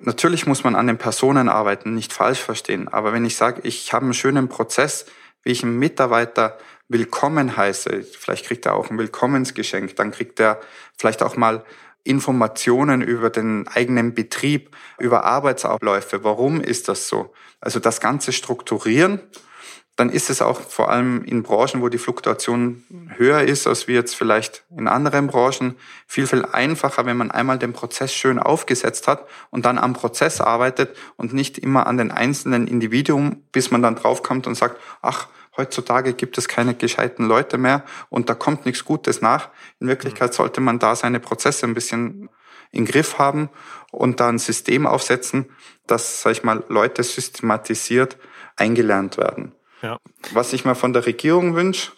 natürlich 0.00 0.46
muss 0.46 0.64
man 0.64 0.76
an 0.76 0.86
den 0.86 0.98
Personen 0.98 1.48
arbeiten, 1.48 1.94
nicht 1.94 2.12
falsch 2.12 2.40
verstehen. 2.40 2.88
Aber 2.88 3.12
wenn 3.12 3.24
ich 3.24 3.36
sage, 3.36 3.62
ich 3.64 3.92
habe 3.92 4.04
einen 4.04 4.14
schönen 4.14 4.48
Prozess, 4.48 5.06
wie 5.42 5.52
ich 5.52 5.62
einen 5.62 5.78
Mitarbeiter 5.78 6.58
willkommen 6.88 7.56
heiße, 7.56 8.02
vielleicht 8.02 8.46
kriegt 8.46 8.66
er 8.66 8.74
auch 8.74 8.90
ein 8.90 8.98
Willkommensgeschenk, 8.98 9.96
dann 9.96 10.12
kriegt 10.12 10.38
er 10.40 10.60
vielleicht 10.96 11.22
auch 11.22 11.36
mal 11.36 11.64
Informationen 12.06 13.02
über 13.02 13.30
den 13.30 13.66
eigenen 13.68 14.14
Betrieb, 14.14 14.76
über 14.98 15.24
Arbeitsabläufe. 15.24 16.24
Warum 16.24 16.60
ist 16.60 16.88
das 16.88 17.08
so? 17.08 17.32
Also 17.60 17.80
das 17.80 18.00
Ganze 18.00 18.32
strukturieren, 18.32 19.20
dann 19.96 20.10
ist 20.10 20.28
es 20.28 20.42
auch 20.42 20.60
vor 20.60 20.90
allem 20.90 21.24
in 21.24 21.42
Branchen, 21.42 21.80
wo 21.80 21.88
die 21.88 21.98
Fluktuation 21.98 22.84
höher 23.16 23.40
ist, 23.42 23.66
als 23.66 23.88
wie 23.88 23.94
jetzt 23.94 24.14
vielleicht 24.14 24.62
in 24.76 24.88
anderen 24.88 25.26
Branchen, 25.26 25.74
viel, 26.06 26.26
viel 26.26 26.44
einfacher, 26.44 27.06
wenn 27.06 27.16
man 27.16 27.30
einmal 27.30 27.58
den 27.58 27.72
Prozess 27.72 28.12
schön 28.12 28.38
aufgesetzt 28.38 29.08
hat 29.08 29.26
und 29.50 29.64
dann 29.64 29.78
am 29.78 29.94
Prozess 29.94 30.42
arbeitet 30.42 30.94
und 31.16 31.32
nicht 31.32 31.56
immer 31.56 31.86
an 31.86 31.96
den 31.96 32.10
einzelnen 32.10 32.66
Individuum, 32.66 33.42
bis 33.52 33.70
man 33.70 33.80
dann 33.80 33.96
draufkommt 33.96 34.46
und 34.46 34.54
sagt, 34.54 34.78
ach, 35.00 35.28
Heutzutage 35.56 36.12
gibt 36.12 36.38
es 36.38 36.48
keine 36.48 36.74
gescheiten 36.74 37.26
Leute 37.26 37.58
mehr 37.58 37.84
und 38.08 38.28
da 38.28 38.34
kommt 38.34 38.66
nichts 38.66 38.84
Gutes 38.84 39.20
nach. 39.20 39.48
In 39.80 39.88
Wirklichkeit 39.88 40.30
mhm. 40.30 40.34
sollte 40.34 40.60
man 40.60 40.78
da 40.78 40.94
seine 40.96 41.20
Prozesse 41.20 41.66
ein 41.66 41.74
bisschen 41.74 42.28
in 42.70 42.84
Griff 42.84 43.18
haben 43.18 43.48
und 43.90 44.20
da 44.20 44.28
ein 44.28 44.38
System 44.38 44.86
aufsetzen, 44.86 45.50
dass, 45.86 46.22
sag 46.22 46.32
ich 46.32 46.44
mal, 46.44 46.64
Leute 46.68 47.02
systematisiert 47.02 48.18
eingelernt 48.56 49.16
werden. 49.16 49.54
Ja. 49.82 49.98
Was 50.32 50.52
ich 50.52 50.64
mir 50.64 50.74
von 50.74 50.92
der 50.92 51.06
Regierung 51.06 51.54
wünsche, 51.54 51.92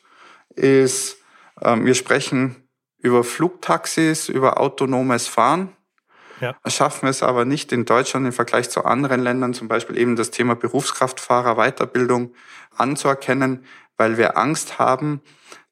ist, 0.55 1.18
ähm, 1.62 1.87
wir 1.87 1.94
sprechen 1.94 2.68
über 2.99 3.25
Flugtaxis, 3.25 4.29
über 4.29 4.61
autonomes 4.61 5.29
Fahren. 5.29 5.77
Ja. 6.40 6.57
Schaffen 6.66 7.09
es 7.09 7.22
aber 7.22 7.44
nicht 7.44 7.72
in 7.72 7.85
Deutschland 7.85 8.27
im 8.27 8.33
Vergleich 8.33 8.70
zu 8.70 8.85
anderen 8.85 9.20
Ländern, 9.20 9.55
zum 9.55 9.68
Beispiel 9.68 9.98
eben 9.98 10.16
das 10.16 10.31
Thema 10.31 10.55
Berufskraftfahrer, 10.55 11.57
Weiterbildung 11.57 12.35
anzuerkennen, 12.77 13.64
weil 13.96 14.16
wir 14.16 14.37
Angst 14.37 14.79
haben, 14.79 15.20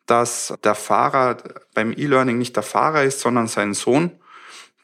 dass 0.07 0.55
der 0.65 0.75
Fahrer 0.75 1.37
beim 1.75 1.93
E-Learning 1.93 2.39
nicht 2.39 2.57
der 2.57 2.63
Fahrer 2.63 3.03
ist, 3.03 3.21
sondern 3.21 3.49
sein 3.49 3.75
Sohn. 3.75 4.13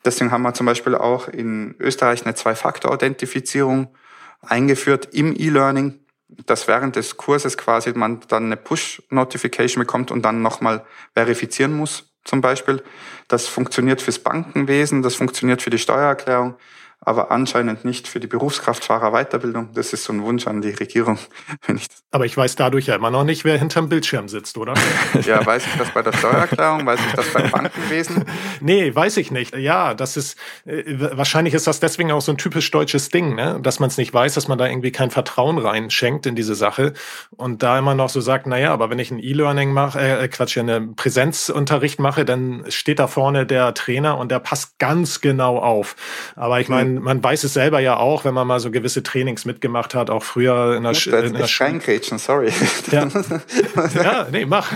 Deswegen 0.04 0.32
haben 0.32 0.42
wir 0.42 0.54
zum 0.54 0.66
Beispiel 0.66 0.94
auch 0.94 1.28
in 1.28 1.76
Österreich 1.78 2.24
eine 2.24 2.34
Zwei-Faktor-Authentifizierung 2.34 3.94
eingeführt 4.40 5.08
im 5.12 5.34
E-Learning, 5.36 6.00
dass 6.46 6.66
während 6.66 6.96
des 6.96 7.16
Kurses 7.16 7.56
quasi 7.56 7.92
man 7.92 8.20
dann 8.28 8.46
eine 8.46 8.56
Push-Notification 8.56 9.80
bekommt 9.80 10.10
und 10.10 10.22
dann 10.22 10.42
nochmal 10.42 10.84
verifizieren 11.14 11.72
muss, 11.72 12.11
zum 12.24 12.40
Beispiel. 12.40 12.82
Das 13.28 13.46
funktioniert 13.46 14.02
fürs 14.02 14.18
Bankenwesen, 14.18 15.02
das 15.02 15.14
funktioniert 15.14 15.62
für 15.62 15.70
die 15.70 15.78
Steuererklärung, 15.78 16.54
aber 17.04 17.30
anscheinend 17.32 17.84
nicht 17.84 18.06
für 18.06 18.20
die 18.20 18.28
Berufskraftfahrer 18.28 19.10
Weiterbildung. 19.10 19.70
Das 19.74 19.92
ist 19.92 20.04
so 20.04 20.12
ein 20.12 20.22
Wunsch 20.22 20.46
an 20.46 20.62
die 20.62 20.70
Regierung. 20.70 21.18
Wenn 21.66 21.76
ich 21.76 21.88
aber 22.14 22.26
ich 22.26 22.36
weiß 22.36 22.56
dadurch 22.56 22.86
ja 22.88 22.94
immer 22.94 23.10
noch 23.10 23.24
nicht, 23.24 23.44
wer 23.44 23.58
hinterm 23.58 23.88
Bildschirm 23.88 24.28
sitzt, 24.28 24.58
oder? 24.58 24.74
ja, 25.24 25.44
weiß 25.44 25.66
ich 25.66 25.78
das 25.78 25.90
bei 25.92 26.02
der 26.02 26.12
Steuererklärung? 26.12 26.84
Weiß 26.84 27.00
ich 27.00 27.12
das 27.14 27.32
beim 27.32 27.50
Bankenwesen? 27.50 28.26
nee, 28.60 28.94
weiß 28.94 29.16
ich 29.16 29.30
nicht. 29.30 29.56
Ja, 29.56 29.94
das 29.94 30.18
ist, 30.18 30.36
äh, 30.66 30.84
wahrscheinlich 30.86 31.54
ist 31.54 31.66
das 31.66 31.80
deswegen 31.80 32.12
auch 32.12 32.20
so 32.20 32.32
ein 32.32 32.36
typisch 32.36 32.70
deutsches 32.70 33.08
Ding, 33.08 33.34
ne? 33.34 33.58
dass 33.62 33.80
man 33.80 33.88
es 33.88 33.96
nicht 33.96 34.12
weiß, 34.12 34.34
dass 34.34 34.46
man 34.46 34.58
da 34.58 34.66
irgendwie 34.66 34.92
kein 34.92 35.10
Vertrauen 35.10 35.56
reinschenkt 35.56 36.26
in 36.26 36.36
diese 36.36 36.54
Sache 36.54 36.92
und 37.30 37.62
da 37.62 37.78
immer 37.78 37.94
noch 37.94 38.10
so 38.10 38.20
sagt, 38.20 38.46
na 38.46 38.58
ja, 38.58 38.74
aber 38.74 38.90
wenn 38.90 38.98
ich 38.98 39.10
ein 39.10 39.18
E-Learning 39.18 39.72
mache, 39.72 39.98
äh, 39.98 40.28
Quatsch, 40.28 40.58
eine 40.58 40.82
Präsenzunterricht 40.82 41.98
mache, 41.98 42.26
dann 42.26 42.64
steht 42.68 42.98
da 42.98 43.06
vorne 43.06 43.46
der 43.46 43.72
Trainer 43.72 44.18
und 44.18 44.30
der 44.30 44.38
passt 44.38 44.78
ganz 44.78 45.22
genau 45.22 45.56
auf. 45.58 45.96
Aber 46.36 46.60
ich 46.60 46.68
meine, 46.68 46.91
man, 46.94 47.22
weiß 47.22 47.44
es 47.44 47.54
selber 47.54 47.80
ja 47.80 47.96
auch, 47.96 48.24
wenn 48.24 48.34
man 48.34 48.46
mal 48.46 48.60
so 48.60 48.70
gewisse 48.70 49.02
Trainings 49.02 49.44
mitgemacht 49.44 49.94
hat, 49.94 50.10
auch 50.10 50.22
früher 50.22 50.76
in 50.76 50.82
der, 50.82 50.94
Sch 50.94 51.06
in 51.08 51.34
der 51.34 51.46
Schule. 51.46 52.18
sorry. 52.18 52.52
Ja. 52.90 53.08
ja, 53.94 54.26
nee, 54.30 54.44
mach. 54.44 54.72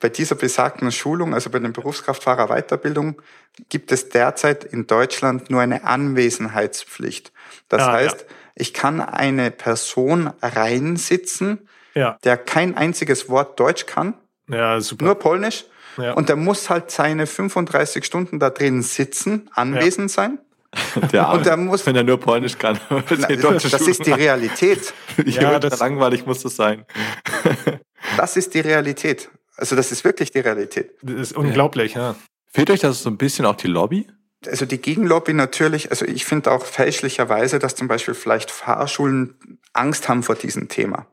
Bei 0.00 0.08
dieser 0.08 0.34
besagten 0.34 0.90
Schulung, 0.92 1.34
also 1.34 1.50
bei 1.50 1.58
den 1.58 1.72
Berufskraftfahrer 1.72 2.48
Weiterbildung, 2.48 3.20
gibt 3.68 3.92
es 3.92 4.08
derzeit 4.08 4.64
in 4.64 4.86
Deutschland 4.86 5.50
nur 5.50 5.60
eine 5.60 5.84
Anwesenheitspflicht. 5.84 7.32
Das 7.68 7.82
ah, 7.82 7.92
heißt, 7.92 8.20
ja. 8.20 8.26
ich 8.54 8.72
kann 8.72 9.00
eine 9.00 9.50
Person 9.50 10.30
reinsitzen, 10.40 11.68
ja. 11.94 12.18
der 12.24 12.36
kein 12.36 12.76
einziges 12.76 13.28
Wort 13.28 13.58
Deutsch 13.58 13.86
kann, 13.86 14.14
ja, 14.48 14.80
super. 14.80 15.04
nur 15.04 15.14
Polnisch. 15.16 15.64
Ja. 15.96 16.12
Und 16.12 16.28
der 16.28 16.36
muss 16.36 16.70
halt 16.70 16.90
seine 16.90 17.26
35 17.26 18.04
Stunden 18.04 18.38
da 18.38 18.50
drin 18.50 18.82
sitzen, 18.82 19.50
anwesend 19.52 20.10
sein. 20.10 20.38
Der 21.12 21.30
und 21.30 21.46
der 21.46 21.56
muss, 21.56 21.86
wenn 21.86 21.96
er 21.96 22.02
nur 22.02 22.18
Polnisch 22.18 22.58
kann. 22.58 22.78
das 23.08 23.86
ist 23.86 24.06
die 24.06 24.12
Realität. 24.12 24.92
ja, 25.24 25.58
das 25.58 25.78
langweilig 25.78 26.26
muss 26.26 26.42
das 26.42 26.56
sein. 26.56 26.84
das 28.16 28.36
ist 28.36 28.54
die 28.54 28.60
Realität. 28.60 29.30
Also 29.56 29.76
das 29.76 29.92
ist 29.92 30.04
wirklich 30.04 30.30
die 30.30 30.40
Realität. 30.40 30.92
Das 31.02 31.14
ist 31.14 31.36
unglaublich, 31.36 31.94
ja. 31.94 32.14
Fehlt 32.46 32.70
euch 32.70 32.80
das 32.80 33.02
so 33.02 33.10
ein 33.10 33.18
bisschen 33.18 33.44
auch 33.44 33.56
die 33.56 33.66
Lobby? 33.66 34.06
Also 34.46 34.66
die 34.66 34.78
Gegenlobby 34.78 35.32
natürlich, 35.32 35.90
also 35.90 36.06
ich 36.06 36.24
finde 36.24 36.52
auch 36.52 36.64
fälschlicherweise, 36.64 37.58
dass 37.58 37.74
zum 37.74 37.88
Beispiel 37.88 38.14
vielleicht 38.14 38.50
Fahrschulen 38.50 39.57
Angst 39.78 40.08
haben 40.08 40.22
vor 40.22 40.34
diesem 40.34 40.68
Thema. 40.68 41.06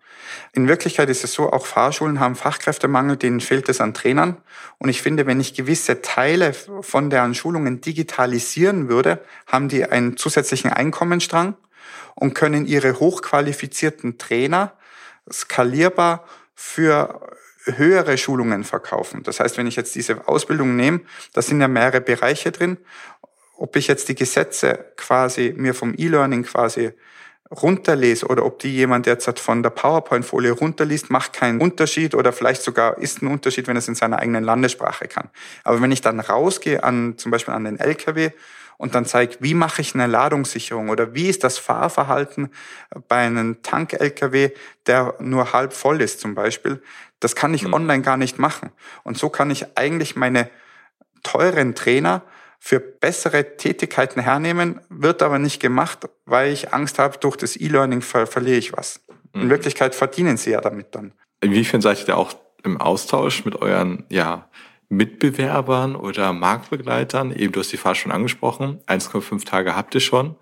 In 0.53 0.67
Wirklichkeit 0.67 1.09
ist 1.09 1.23
es 1.23 1.33
so, 1.33 1.51
auch 1.51 1.65
Fahrschulen 1.65 2.19
haben 2.19 2.35
Fachkräftemangel, 2.35 3.17
denen 3.17 3.41
fehlt 3.41 3.69
es 3.69 3.81
an 3.81 3.93
Trainern. 3.93 4.37
Und 4.77 4.89
ich 4.89 5.01
finde, 5.01 5.25
wenn 5.25 5.39
ich 5.39 5.53
gewisse 5.53 6.01
Teile 6.01 6.53
von 6.53 7.09
deren 7.09 7.35
Schulungen 7.35 7.81
digitalisieren 7.81 8.89
würde, 8.89 9.23
haben 9.47 9.69
die 9.69 9.85
einen 9.85 10.17
zusätzlichen 10.17 10.71
Einkommensstrang 10.71 11.55
und 12.15 12.33
können 12.33 12.65
ihre 12.65 12.99
hochqualifizierten 12.99 14.17
Trainer 14.17 14.73
skalierbar 15.31 16.25
für 16.55 17.21
höhere 17.65 18.17
Schulungen 18.17 18.63
verkaufen. 18.63 19.23
Das 19.23 19.39
heißt, 19.39 19.57
wenn 19.57 19.67
ich 19.67 19.75
jetzt 19.75 19.95
diese 19.95 20.27
Ausbildung 20.27 20.75
nehme, 20.75 21.01
da 21.33 21.41
sind 21.41 21.61
ja 21.61 21.67
mehrere 21.67 22.01
Bereiche 22.01 22.51
drin. 22.51 22.77
Ob 23.57 23.75
ich 23.75 23.87
jetzt 23.87 24.09
die 24.09 24.15
Gesetze 24.15 24.93
quasi 24.97 25.53
mir 25.55 25.73
vom 25.73 25.93
E-Learning 25.97 26.43
quasi 26.43 26.91
runterlese 27.51 28.25
oder 28.27 28.45
ob 28.45 28.59
die 28.59 28.73
jemand 28.73 29.05
jetzt 29.05 29.39
von 29.39 29.61
der 29.61 29.69
PowerPoint-Folie 29.69 30.51
runterliest, 30.51 31.09
macht 31.09 31.33
keinen 31.33 31.61
Unterschied 31.61 32.15
oder 32.15 32.33
vielleicht 32.33 32.63
sogar 32.63 32.97
ist 32.97 33.21
ein 33.21 33.27
Unterschied, 33.27 33.67
wenn 33.67 33.77
es 33.77 33.87
in 33.87 33.95
seiner 33.95 34.19
eigenen 34.19 34.43
Landessprache 34.43 35.07
kann. 35.07 35.29
Aber 35.63 35.81
wenn 35.81 35.91
ich 35.91 36.01
dann 36.01 36.19
rausgehe 36.19 36.83
an 36.83 37.17
zum 37.17 37.31
Beispiel 37.31 37.53
an 37.53 37.65
den 37.65 37.79
LKW 37.79 38.31
und 38.77 38.95
dann 38.95 39.05
zeige, 39.05 39.37
wie 39.39 39.53
mache 39.53 39.81
ich 39.81 39.93
eine 39.93 40.07
Ladungssicherung 40.07 40.89
oder 40.89 41.13
wie 41.13 41.29
ist 41.29 41.43
das 41.43 41.57
Fahrverhalten 41.57 42.49
bei 43.07 43.17
einem 43.17 43.61
Tank-LKW, 43.61 44.49
der 44.87 45.13
nur 45.19 45.53
halb 45.53 45.73
voll 45.73 46.01
ist 46.01 46.19
zum 46.19 46.35
Beispiel, 46.35 46.81
das 47.19 47.35
kann 47.35 47.53
ich 47.53 47.63
mhm. 47.63 47.73
online 47.73 48.01
gar 48.01 48.17
nicht 48.17 48.39
machen. 48.39 48.71
Und 49.03 49.17
so 49.17 49.29
kann 49.29 49.51
ich 49.51 49.77
eigentlich 49.77 50.15
meine 50.15 50.49
teuren 51.23 51.75
Trainer 51.75 52.23
für 52.59 52.79
bessere 52.79 53.57
Tätigkeiten 53.57 54.21
hernehmen, 54.21 54.81
wird 54.89 55.21
aber 55.21 55.39
nicht 55.39 55.61
gemacht, 55.61 56.09
weil 56.25 56.51
ich 56.51 56.73
Angst 56.73 56.99
habe, 56.99 57.17
durch 57.17 57.35
das 57.35 57.55
E-Learning 57.55 58.01
ver 58.01 58.27
verliere 58.27 58.57
ich 58.57 58.73
was. 58.73 59.01
Mhm. 59.33 59.43
In 59.43 59.49
Wirklichkeit 59.49 59.95
verdienen 59.95 60.37
sie 60.37 60.51
ja 60.51 60.61
damit 60.61 60.95
dann. 60.95 61.13
Inwiefern 61.41 61.81
seid 61.81 61.99
ihr 61.99 62.05
da 62.05 62.15
auch 62.15 62.33
im 62.63 62.81
Austausch 62.81 63.45
mit 63.45 63.61
euren 63.61 64.05
ja, 64.09 64.49
Mitbewerbern 64.89 65.95
oder 65.95 66.33
Marktbegleitern? 66.33 67.31
Eben, 67.31 67.53
du 67.53 67.59
hast 67.59 67.71
die 67.71 67.77
Fahrt 67.77 67.97
schon 67.97 68.11
angesprochen. 68.11 68.79
1,5 68.87 69.45
Tage 69.45 69.75
habt 69.75 69.93
ihr 69.95 70.01
schon. 70.01 70.35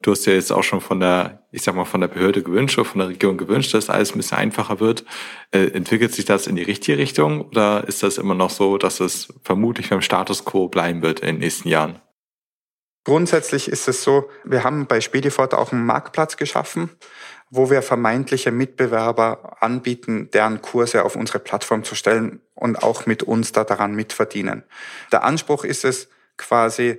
Du 0.00 0.12
hast 0.12 0.26
ja 0.26 0.32
jetzt 0.32 0.52
auch 0.52 0.62
schon 0.62 0.80
von 0.80 1.00
der, 1.00 1.42
ich 1.50 1.62
sag 1.62 1.74
mal, 1.74 1.84
von 1.84 2.00
der 2.00 2.08
Behörde 2.08 2.42
gewünscht 2.42 2.78
oder 2.78 2.88
von 2.88 3.00
der 3.00 3.08
Regierung 3.08 3.36
gewünscht, 3.36 3.74
dass 3.74 3.90
alles 3.90 4.12
ein 4.12 4.18
bisschen 4.18 4.38
einfacher 4.38 4.78
wird. 4.78 5.04
Äh, 5.50 5.72
entwickelt 5.72 6.14
sich 6.14 6.24
das 6.24 6.46
in 6.46 6.54
die 6.54 6.62
richtige 6.62 6.98
Richtung 6.98 7.42
oder 7.42 7.84
ist 7.88 8.04
das 8.04 8.16
immer 8.16 8.34
noch 8.34 8.50
so, 8.50 8.78
dass 8.78 9.00
es 9.00 9.28
vermutlich 9.42 9.90
beim 9.90 10.00
Status 10.00 10.44
quo 10.44 10.68
bleiben 10.68 11.02
wird 11.02 11.20
in 11.20 11.26
den 11.26 11.38
nächsten 11.38 11.68
Jahren? 11.68 12.00
Grundsätzlich 13.04 13.68
ist 13.68 13.88
es 13.88 14.04
so, 14.04 14.28
wir 14.44 14.64
haben 14.64 14.86
bei 14.86 15.00
Spedifort 15.00 15.54
auch 15.54 15.72
einen 15.72 15.86
Marktplatz 15.86 16.36
geschaffen, 16.36 16.90
wo 17.50 17.70
wir 17.70 17.82
vermeintliche 17.82 18.52
Mitbewerber 18.52 19.56
anbieten, 19.62 20.30
deren 20.32 20.60
Kurse 20.62 21.04
auf 21.04 21.16
unsere 21.16 21.38
Plattform 21.38 21.82
zu 21.82 21.94
stellen 21.94 22.40
und 22.54 22.82
auch 22.82 23.06
mit 23.06 23.22
uns 23.22 23.52
da 23.52 23.64
daran 23.64 23.94
mitverdienen. 23.94 24.62
Der 25.10 25.24
Anspruch 25.24 25.64
ist 25.64 25.84
es 25.84 26.08
quasi, 26.36 26.98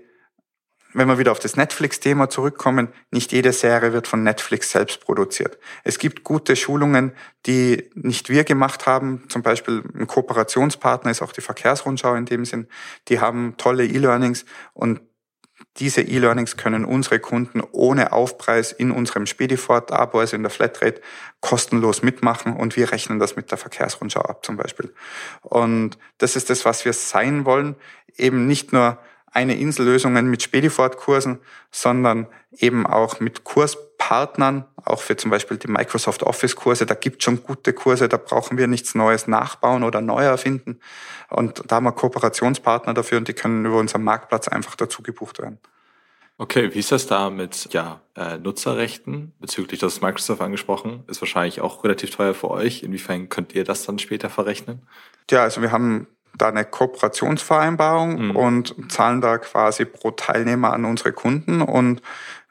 wenn 0.94 1.08
wir 1.08 1.20
wieder 1.20 1.32
auf 1.32 1.40
das 1.40 1.56
Netflix-Thema 1.56 2.30
zurückkommen, 2.30 2.90
nicht 3.12 3.32
jede 3.32 3.54
Serie 3.54 3.94
wird 3.94 4.08
von 4.08 4.24
Netflix 4.24 4.72
selbst 4.72 5.02
produziert. 5.02 5.60
Es 5.84 6.00
gibt 6.00 6.24
gute 6.24 6.56
Schulungen, 6.56 7.14
die 7.46 7.90
nicht 7.94 8.30
wir 8.30 8.44
gemacht 8.44 8.88
haben. 8.88 9.24
Zum 9.30 9.44
Beispiel 9.44 9.84
ein 9.96 10.08
Kooperationspartner 10.08 11.12
ist 11.12 11.22
auch 11.22 11.32
die 11.32 11.42
Verkehrsrundschau 11.42 12.16
in 12.16 12.26
dem 12.26 12.46
Sinn. 12.46 12.68
Die 13.08 13.20
haben 13.20 13.56
tolle 13.58 13.86
E-Learnings 13.86 14.46
und 14.74 15.02
diese 15.78 16.02
E-Learnings 16.02 16.58
können 16.58 16.84
unsere 16.84 17.20
Kunden 17.20 17.62
ohne 17.72 18.12
Aufpreis 18.12 18.72
in 18.72 18.92
unserem 18.92 19.26
Spedifort-Abo, 19.26 20.20
also 20.20 20.36
in 20.36 20.42
der 20.44 20.50
Flatrate, 20.50 21.02
kostenlos 21.40 22.02
mitmachen 22.02 22.56
und 22.56 22.76
wir 22.76 22.92
rechnen 22.92 23.20
das 23.20 23.36
mit 23.36 23.52
der 23.52 23.58
Verkehrsrundschau 23.58 24.22
ab 24.22 24.46
zum 24.46 24.58
Beispiel. 24.58 24.94
Und 25.42 25.98
das 26.18 26.36
ist 26.36 26.50
das, 26.50 26.66
was 26.66 26.86
wir 26.86 26.94
sein 26.94 27.46
wollen, 27.46 27.76
eben 28.18 28.48
nicht 28.48 28.74
nur 28.74 28.98
eine 29.32 29.58
Insellösungen 29.58 30.30
mit 30.30 30.44
Spedifort-Kursen, 30.44 31.40
sondern 31.72 32.28
eben 32.58 32.86
auch 32.86 33.20
mit 33.20 33.44
Kurspartnern, 33.44 34.66
auch 34.84 35.02
für 35.02 35.18
zum 35.18 35.32
Beispiel 35.32 35.58
die 35.58 35.68
Microsoft 35.68 36.24
Office-Kurse. 36.24 36.86
Da 36.86 36.96
gibt 36.96 37.24
schon 37.24 37.44
gute 37.44 37.74
Kurse, 37.74 38.10
da 38.10 38.18
brauchen 38.18 38.58
wir 38.58 38.68
nichts 38.68 38.96
Neues 38.96 39.28
nachbauen 39.28 39.84
oder 39.84 40.02
neu 40.02 40.24
erfinden. 40.24 40.80
Und 41.30 41.64
da 41.68 41.78
haben 41.78 41.86
wir 41.86 41.92
Kooperationspartner 41.92 42.94
dafür 42.94 43.20
und 43.20 43.28
die 43.28 43.34
können 43.34 43.66
über 43.66 43.78
unseren 43.78 44.04
Marktplatz 44.04 44.48
einfach 44.48 44.76
dazu 44.76 45.04
gebucht 45.04 45.40
werden. 45.40 45.60
Okay, 46.42 46.74
wie 46.74 46.80
ist 46.80 46.94
das 46.94 47.06
da 47.06 47.30
mit 47.30 47.74
ja, 47.74 48.00
äh, 48.16 48.38
Nutzerrechten 48.38 49.34
bezüglich 49.40 49.82
das 49.82 50.00
Microsoft 50.00 50.40
angesprochen? 50.40 51.04
Ist 51.08 51.22
wahrscheinlich 51.22 51.60
auch 51.60 51.84
relativ 51.84 52.12
teuer 52.12 52.34
für 52.34 52.50
euch. 52.50 52.82
Inwiefern 52.82 53.28
könnt 53.28 53.54
ihr 53.54 53.66
das 53.66 53.86
dann 53.86 54.00
später 54.00 54.30
verrechnen? 54.30 54.88
Ja, 55.30 55.44
also 55.44 55.62
wir 55.62 55.74
haben 55.74 56.08
da 56.38 56.48
eine 56.48 56.66
Kooperationsvereinbarung 56.66 58.30
mhm. 58.30 58.36
und 58.36 58.92
zahlen 58.92 59.22
da 59.22 59.38
quasi 59.38 59.86
pro 59.86 60.12
Teilnehmer 60.12 60.74
an 60.74 60.86
unsere 60.86 61.12
Kunden. 61.12 61.62
Und 61.62 62.02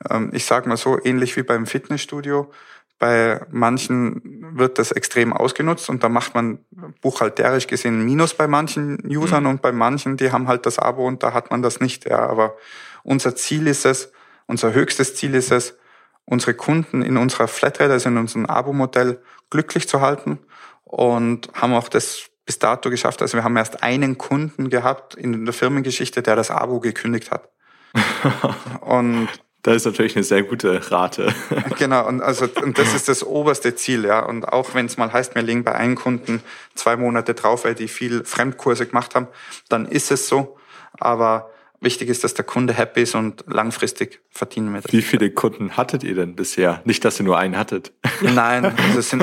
ähm, 0.09 0.31
ich 0.33 0.45
sage 0.45 0.69
mal 0.69 0.77
so, 0.77 0.99
ähnlich 1.03 1.37
wie 1.37 1.43
beim 1.43 1.67
Fitnessstudio, 1.67 2.51
bei 2.99 3.41
manchen 3.51 4.57
wird 4.59 4.79
das 4.79 4.91
extrem 4.91 5.33
ausgenutzt 5.33 5.89
und 5.89 6.03
da 6.03 6.09
macht 6.09 6.35
man 6.35 6.59
buchhalterisch 7.01 7.69
gesehen 7.69 8.05
Minus 8.05 8.35
bei 8.35 8.49
manchen 8.49 8.99
Usern 9.07 9.45
mhm. 9.45 9.51
und 9.51 9.63
bei 9.63 9.71
manchen, 9.71 10.17
die 10.17 10.33
haben 10.33 10.49
halt 10.49 10.67
das 10.67 10.79
Abo 10.79 11.07
und 11.07 11.23
da 11.23 11.33
hat 11.33 11.51
man 11.51 11.63
das 11.63 11.81
nicht. 11.81 12.09
Ja, 12.09 12.27
aber 12.27 12.57
unser 13.05 13.37
Ziel 13.37 13.69
ist 13.69 13.87
es, 13.87 14.13
unser 14.47 14.73
höchstes 14.73 15.15
Ziel 15.15 15.35
ist 15.35 15.53
es, 15.53 15.77
unsere 16.25 16.55
Kunden 16.55 17.03
in 17.03 17.17
unserer 17.17 17.47
Flatrate, 17.47 17.93
also 17.93 18.09
in 18.09 18.19
unserem 18.19 18.47
Abo-Modell 18.47 19.23
glücklich 19.51 19.89
zu 19.89 20.01
halten 20.01 20.39
und 20.85 21.51
haben 21.55 21.75
auch 21.75 21.89
das 21.89 22.31
bis 22.49 22.59
dato 22.59 22.89
geschafft. 22.89 23.21
Also 23.21 23.37
wir 23.37 23.45
haben 23.45 23.59
erst 23.59 23.83
einen 23.83 24.17
Kunden 24.17 24.71
gehabt 24.71 25.15
in 25.15 25.45
der 25.45 25.53
Firmengeschichte, 25.53 26.23
der 26.23 26.35
das 26.35 26.51
Abo 26.51 26.81
gekündigt 26.81 27.31
hat. 27.31 27.51
und 28.81 29.29
das 29.61 29.77
ist 29.77 29.85
natürlich 29.85 30.17
eine 30.17 30.25
sehr 30.25 30.45
gute 30.45 30.91
Rate. 30.91 31.35
genau, 31.79 32.09
und 32.09 32.23
also 32.23 32.49
und 32.63 32.79
das 32.79 32.95
ist 32.95 33.07
das 33.07 33.23
oberste 33.23 33.75
Ziel, 33.75 34.07
ja. 34.07 34.21
Und 34.21 34.49
auch 34.49 34.73
wenn 34.73 34.87
es 34.87 34.97
mal 34.97 35.13
heißt, 35.13 35.35
wir 35.35 35.43
legen 35.43 35.63
bei 35.63 35.75
einem 35.75 35.95
Kunden 35.95 36.43
zwei 36.75 36.97
Monate 36.97 37.35
drauf, 37.35 37.67
weil 37.67 37.75
die 37.75 37.87
viel 37.87 38.25
Fremdkurse 38.25 38.87
gemacht 38.87 39.15
haben, 39.15 39.29
dann 39.69 39.85
ist 39.85 40.11
es 40.11 40.27
so. 40.27 40.57
Aber 40.99 41.51
Wichtig 41.81 42.09
ist, 42.09 42.25
dass 42.25 42.35
der 42.35 42.45
Kunde 42.45 42.73
happy 42.73 43.03
ist 43.03 43.15
und 43.15 43.45
langfristig 43.47 44.21
verdienen 44.31 44.75
wir 44.75 44.81
das. 44.81 44.93
Wie 44.93 45.03
viele 45.03 45.31
Kunden 45.31 45.77
hattet 45.77 46.03
ihr 46.03 46.17
denn 46.17 46.35
bisher? 46.35 46.83
Nicht, 46.85 47.05
dass 47.05 47.21
ihr 47.21 47.25
nur 47.25 47.39
einen 47.39 47.57
hattet. 47.57 47.93
Nein, 48.21 48.65
also 48.77 49.01
sind, 49.01 49.23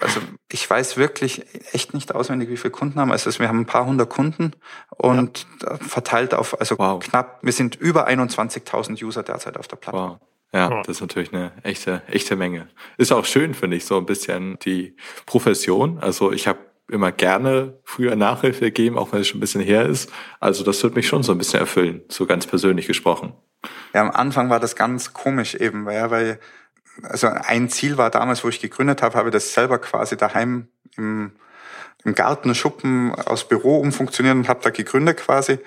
also 0.00 0.20
ich 0.50 0.68
weiß 0.68 0.96
wirklich 0.96 1.44
echt 1.72 1.94
nicht 1.94 2.14
auswendig, 2.14 2.48
wie 2.48 2.56
viele 2.56 2.72
Kunden 2.72 2.98
haben. 2.98 3.12
Also 3.12 3.30
wir 3.38 3.48
haben 3.48 3.60
ein 3.60 3.66
paar 3.66 3.86
hundert 3.86 4.10
Kunden 4.10 4.52
und 4.96 5.46
ja. 5.62 5.76
verteilt 5.76 6.34
auf, 6.34 6.58
also 6.60 6.78
wow. 6.78 6.98
knapp, 6.98 7.38
wir 7.42 7.52
sind 7.52 7.76
über 7.76 8.08
21.000 8.08 9.04
User 9.04 9.22
derzeit 9.22 9.56
auf 9.56 9.68
der 9.68 9.76
Plattform. 9.76 10.10
Wow. 10.10 10.28
Ja, 10.52 10.70
das 10.82 10.96
ist 10.96 11.00
natürlich 11.02 11.32
eine 11.34 11.52
echte, 11.62 12.02
echte 12.08 12.34
Menge. 12.34 12.68
Ist 12.96 13.12
auch 13.12 13.26
schön, 13.26 13.52
finde 13.52 13.76
ich, 13.76 13.84
so 13.84 13.98
ein 13.98 14.06
bisschen 14.06 14.58
die 14.60 14.96
Profession. 15.26 15.98
Also 15.98 16.32
ich 16.32 16.48
habe 16.48 16.58
immer 16.88 17.12
gerne 17.12 17.78
früher 17.84 18.16
Nachhilfe 18.16 18.66
gegeben, 18.66 18.98
auch 18.98 19.12
wenn 19.12 19.20
es 19.20 19.28
schon 19.28 19.38
ein 19.38 19.40
bisschen 19.40 19.60
her 19.60 19.86
ist. 19.86 20.10
Also 20.40 20.64
das 20.64 20.82
wird 20.82 20.94
mich 20.96 21.06
schon 21.06 21.22
so 21.22 21.32
ein 21.32 21.38
bisschen 21.38 21.60
erfüllen, 21.60 22.02
so 22.08 22.26
ganz 22.26 22.46
persönlich 22.46 22.86
gesprochen. 22.86 23.34
Ja, 23.94 24.02
am 24.02 24.10
Anfang 24.10 24.50
war 24.50 24.60
das 24.60 24.76
ganz 24.76 25.12
komisch 25.12 25.54
eben, 25.54 25.84
weil, 25.86 26.10
weil 26.10 26.40
also 27.02 27.28
ein 27.28 27.68
Ziel 27.68 27.98
war 27.98 28.10
damals, 28.10 28.42
wo 28.44 28.48
ich 28.48 28.60
gegründet 28.60 29.02
habe, 29.02 29.16
habe 29.16 29.28
ich 29.28 29.32
das 29.32 29.52
selber 29.52 29.78
quasi 29.78 30.16
daheim 30.16 30.68
im, 30.96 31.32
im 32.04 32.14
Garten, 32.14 32.54
Schuppen 32.54 33.14
aus 33.14 33.46
Büro 33.46 33.78
umfunktioniert 33.78 34.34
und 34.34 34.48
habe 34.48 34.60
da 34.62 34.70
gegründet 34.70 35.18
quasi. 35.18 35.58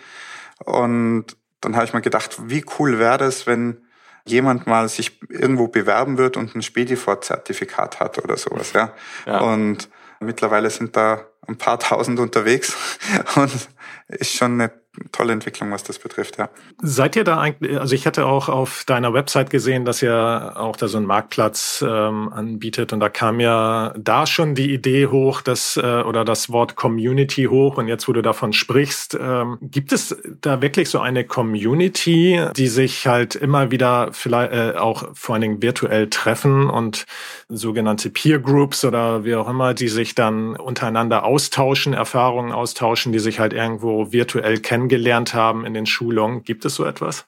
Und 0.66 1.38
dann 1.62 1.76
habe 1.76 1.86
ich 1.86 1.94
mir 1.94 2.02
gedacht, 2.02 2.38
wie 2.46 2.66
cool 2.80 3.00
wäre 3.00 3.18
das, 3.18 3.48
wenn 3.48 3.86
jemand 4.26 4.68
mal 4.68 4.88
sich 4.90 5.20
irgendwo 5.30 5.68
bewerben 5.68 6.18
wird 6.18 6.38
und 6.38 6.56
ein 6.56 6.62
Spedifort-Zertifikat 6.62 8.00
hat 8.00 8.24
oder 8.24 8.38
sowas, 8.38 8.74
ja. 8.74 8.94
ja. 9.26 9.40
Und 9.40 9.90
Mittlerweile 10.22 10.70
sind 10.70 10.96
da 10.96 11.26
ein 11.48 11.58
paar 11.58 11.80
tausend 11.80 12.20
unterwegs. 12.20 12.76
Und 13.36 13.70
ist 14.08 14.34
schon 14.34 14.54
eine 14.54 14.72
tolle 15.12 15.34
Entwicklung, 15.34 15.72
was 15.72 15.84
das 15.84 16.00
betrifft, 16.00 16.38
ja. 16.38 16.50
Seid 16.82 17.16
ihr 17.16 17.24
da 17.24 17.40
eigentlich, 17.40 17.80
also 17.80 17.96
ich 17.96 18.06
hatte 18.06 18.26
auch 18.26 18.50
auf 18.50 18.84
deiner 18.86 19.14
Website 19.14 19.50
gesehen, 19.50 19.86
dass 19.86 20.02
ihr 20.02 20.54
auch 20.56 20.76
da 20.76 20.88
so 20.88 20.98
einen 20.98 21.08
Marktplatz 21.08 21.84
ähm, 21.88 22.32
anbietet 22.34 22.92
und 22.92 23.00
da 23.00 23.08
kam 23.08 23.40
ja 23.40 23.94
da 23.98 24.28
schon 24.28 24.54
die 24.54 24.74
Idee 24.74 25.08
hoch, 25.08 25.42
dass 25.42 25.78
äh, 25.78 26.02
oder 26.02 26.26
das 26.26 26.52
Wort 26.52 26.76
Community 26.76 27.46
hoch 27.46 27.78
und 27.78 27.88
jetzt, 27.88 28.08
wo 28.08 28.14
du 28.14 28.22
davon 28.22 28.52
sprichst, 28.52 29.18
ähm, 29.20 29.58
gibt 29.62 29.94
es 29.94 30.16
da 30.42 30.62
wirklich 30.62 30.90
so 30.90 31.00
eine 31.00 31.24
Community, 31.24 32.42
die 32.56 32.68
sich 32.68 33.08
halt 33.08 33.36
immer 33.36 33.72
wieder 33.72 34.10
vielleicht 34.12 34.52
äh, 34.52 34.78
auch 34.78 35.08
vor 35.14 35.36
allen 35.36 35.42
Dingen 35.42 35.62
virtuell 35.62 36.10
treffen 36.10 36.70
und 36.70 37.06
sogenannte 37.48 38.10
Peer 38.10 38.40
Groups 38.40 38.84
oder 38.84 39.24
wie 39.24 39.36
auch 39.36 39.48
immer, 39.48 39.74
die 39.74 39.88
sich 39.88 40.16
dann 40.16 40.56
untereinander 40.56 41.24
austauschen, 41.24 41.94
Erfahrungen 41.94 42.52
austauschen, 42.52 43.14
die 43.14 43.20
sich 43.20 43.40
halt 43.40 43.54
irgendwo 43.82 44.12
virtuell 44.12 44.60
kennen 44.60 44.88
kennengelernt 44.88 45.34
haben 45.34 45.66
in 45.66 45.74
den 45.74 45.86
Schulungen. 45.86 46.44
Gibt 46.44 46.66
es 46.66 46.76
so 46.76 46.86
etwas? 46.86 47.26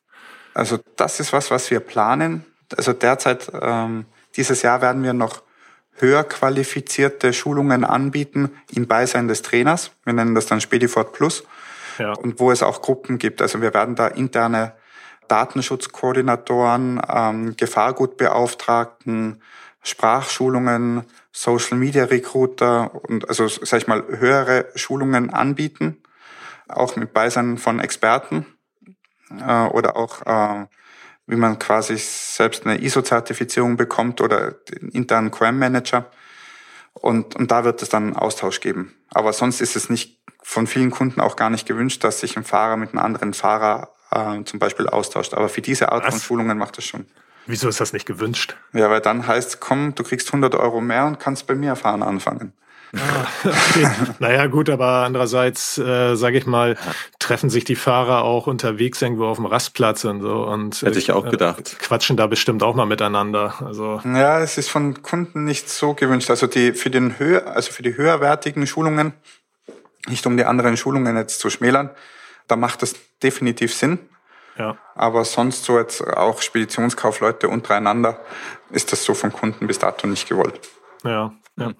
Also 0.53 0.79
das 0.95 1.19
ist 1.19 1.33
was, 1.33 1.51
was 1.51 1.69
wir 1.71 1.79
planen. 1.79 2.45
Also 2.75 2.93
derzeit, 2.93 3.51
ähm, 3.59 4.05
dieses 4.35 4.61
Jahr 4.61 4.81
werden 4.81 5.03
wir 5.03 5.13
noch 5.13 5.41
höher 5.95 6.23
qualifizierte 6.23 7.33
Schulungen 7.33 7.83
anbieten 7.83 8.51
im 8.71 8.87
Beisein 8.87 9.27
des 9.27 9.41
Trainers. 9.41 9.91
Wir 10.05 10.13
nennen 10.13 10.35
das 10.35 10.47
dann 10.47 10.61
Spedifort 10.61 11.13
Plus. 11.13 11.43
Ja. 11.99 12.13
Und 12.13 12.39
wo 12.39 12.51
es 12.51 12.63
auch 12.63 12.81
Gruppen 12.81 13.19
gibt. 13.19 13.41
Also 13.41 13.61
wir 13.61 13.73
werden 13.73 13.95
da 13.95 14.07
interne 14.07 14.73
Datenschutzkoordinatoren, 15.27 17.01
ähm, 17.07 17.55
Gefahrgutbeauftragten, 17.55 19.41
Sprachschulungen, 19.83 21.03
Social 21.31 21.77
Media 21.77 22.05
Recruiter 22.05 22.91
und 23.05 23.27
also 23.29 23.47
sag 23.47 23.81
ich 23.81 23.87
mal 23.87 24.03
höhere 24.07 24.65
Schulungen 24.75 25.29
anbieten, 25.29 26.02
auch 26.67 26.95
mit 26.95 27.13
Beisein 27.13 27.57
von 27.57 27.79
Experten 27.79 28.45
äh, 29.39 29.65
oder 29.65 29.95
auch 29.95 30.21
äh, 30.25 30.65
wie 31.25 31.35
man 31.35 31.57
quasi 31.57 31.95
selbst 31.97 32.65
eine 32.65 32.81
ISO-Zertifizierung 32.81 33.77
bekommt 33.77 34.19
oder 34.21 34.51
den 34.51 34.89
internen 34.89 35.31
QM-Manager. 35.31 36.11
Und, 36.93 37.35
und 37.35 37.49
da 37.49 37.63
wird 37.63 37.81
es 37.81 37.89
dann 37.89 38.03
einen 38.03 38.15
Austausch 38.15 38.59
geben. 38.59 38.93
Aber 39.09 39.33
sonst 39.33 39.61
ist 39.61 39.75
es 39.75 39.89
nicht 39.89 40.21
von 40.41 40.67
vielen 40.67 40.91
Kunden 40.91 41.21
auch 41.21 41.35
gar 41.35 41.49
nicht 41.49 41.67
gewünscht, 41.67 42.03
dass 42.03 42.19
sich 42.19 42.37
ein 42.37 42.43
Fahrer 42.43 42.77
mit 42.77 42.89
einem 42.89 42.99
anderen 42.99 43.33
Fahrer 43.33 43.93
äh, 44.11 44.43
zum 44.43 44.59
Beispiel 44.59 44.87
austauscht. 44.87 45.33
Aber 45.33 45.49
für 45.49 45.61
diese 45.61 45.91
Art 45.91 46.05
Was? 46.05 46.15
von 46.15 46.21
Schulungen 46.21 46.57
macht 46.57 46.77
es 46.77 46.85
schon. 46.85 47.07
Wieso 47.45 47.67
ist 47.67 47.79
das 47.79 47.93
nicht 47.93 48.05
gewünscht? 48.05 48.55
Ja, 48.73 48.89
weil 48.89 49.01
dann 49.01 49.27
heißt, 49.27 49.59
komm, 49.59 49.95
du 49.95 50.03
kriegst 50.03 50.27
100 50.27 50.55
Euro 50.55 50.81
mehr 50.81 51.05
und 51.05 51.19
kannst 51.19 51.47
bei 51.47 51.55
mir 51.55 51.75
fahren 51.75 52.03
anfangen. 52.03 52.53
Ah, 52.95 53.25
okay. 53.43 53.87
naja, 54.19 54.45
gut, 54.45 54.69
aber 54.69 55.03
andererseits, 55.03 55.79
äh, 55.79 56.15
sage 56.15 56.37
ich 56.37 56.45
mal, 56.45 56.77
treffen 57.17 57.49
sich 57.49 57.63
die 57.63 57.75
Fahrer 57.75 58.23
auch 58.23 58.45
unterwegs 58.45 59.01
irgendwo 59.01 59.25
auf 59.25 59.37
dem 59.37 59.47
Rastplatz 59.47 60.05
und 60.05 60.21
so 60.21 60.43
und 60.43 60.81
hätte 60.83 60.99
ich 60.99 61.11
auch 61.11 61.25
äh, 61.25 61.31
gedacht. 61.31 61.79
quatschen 61.79 62.17
da 62.17 62.27
bestimmt 62.27 62.61
auch 62.61 62.75
mal 62.75 62.85
miteinander. 62.85 63.55
Also 63.65 63.99
ja, 64.05 64.39
es 64.41 64.59
ist 64.59 64.69
von 64.69 65.01
Kunden 65.01 65.43
nicht 65.43 65.69
so 65.69 65.95
gewünscht. 65.95 66.29
Also 66.29 66.45
die 66.45 66.73
für 66.73 66.91
den 66.91 67.17
höher, 67.17 67.47
also 67.47 67.71
für 67.71 67.81
die 67.81 67.97
höherwertigen 67.97 68.67
Schulungen, 68.67 69.13
nicht 70.07 70.27
um 70.27 70.37
die 70.37 70.45
anderen 70.45 70.77
Schulungen 70.77 71.17
jetzt 71.17 71.39
zu 71.39 71.49
schmälern, 71.49 71.89
da 72.47 72.55
macht 72.55 72.83
es 72.83 72.95
definitiv 73.23 73.73
Sinn. 73.73 73.97
Ja. 74.59 74.77
Aber 74.93 75.25
sonst 75.25 75.63
so 75.63 75.79
jetzt 75.79 76.05
auch 76.05 76.43
Speditionskaufleute 76.43 77.49
untereinander 77.49 78.19
ist 78.69 78.91
das 78.91 79.03
so 79.03 79.15
vom 79.15 79.33
Kunden 79.33 79.65
bis 79.65 79.79
dato 79.79 80.05
nicht 80.05 80.29
gewollt. 80.29 80.59
Ja, 81.03 81.33
ja. 81.59 81.73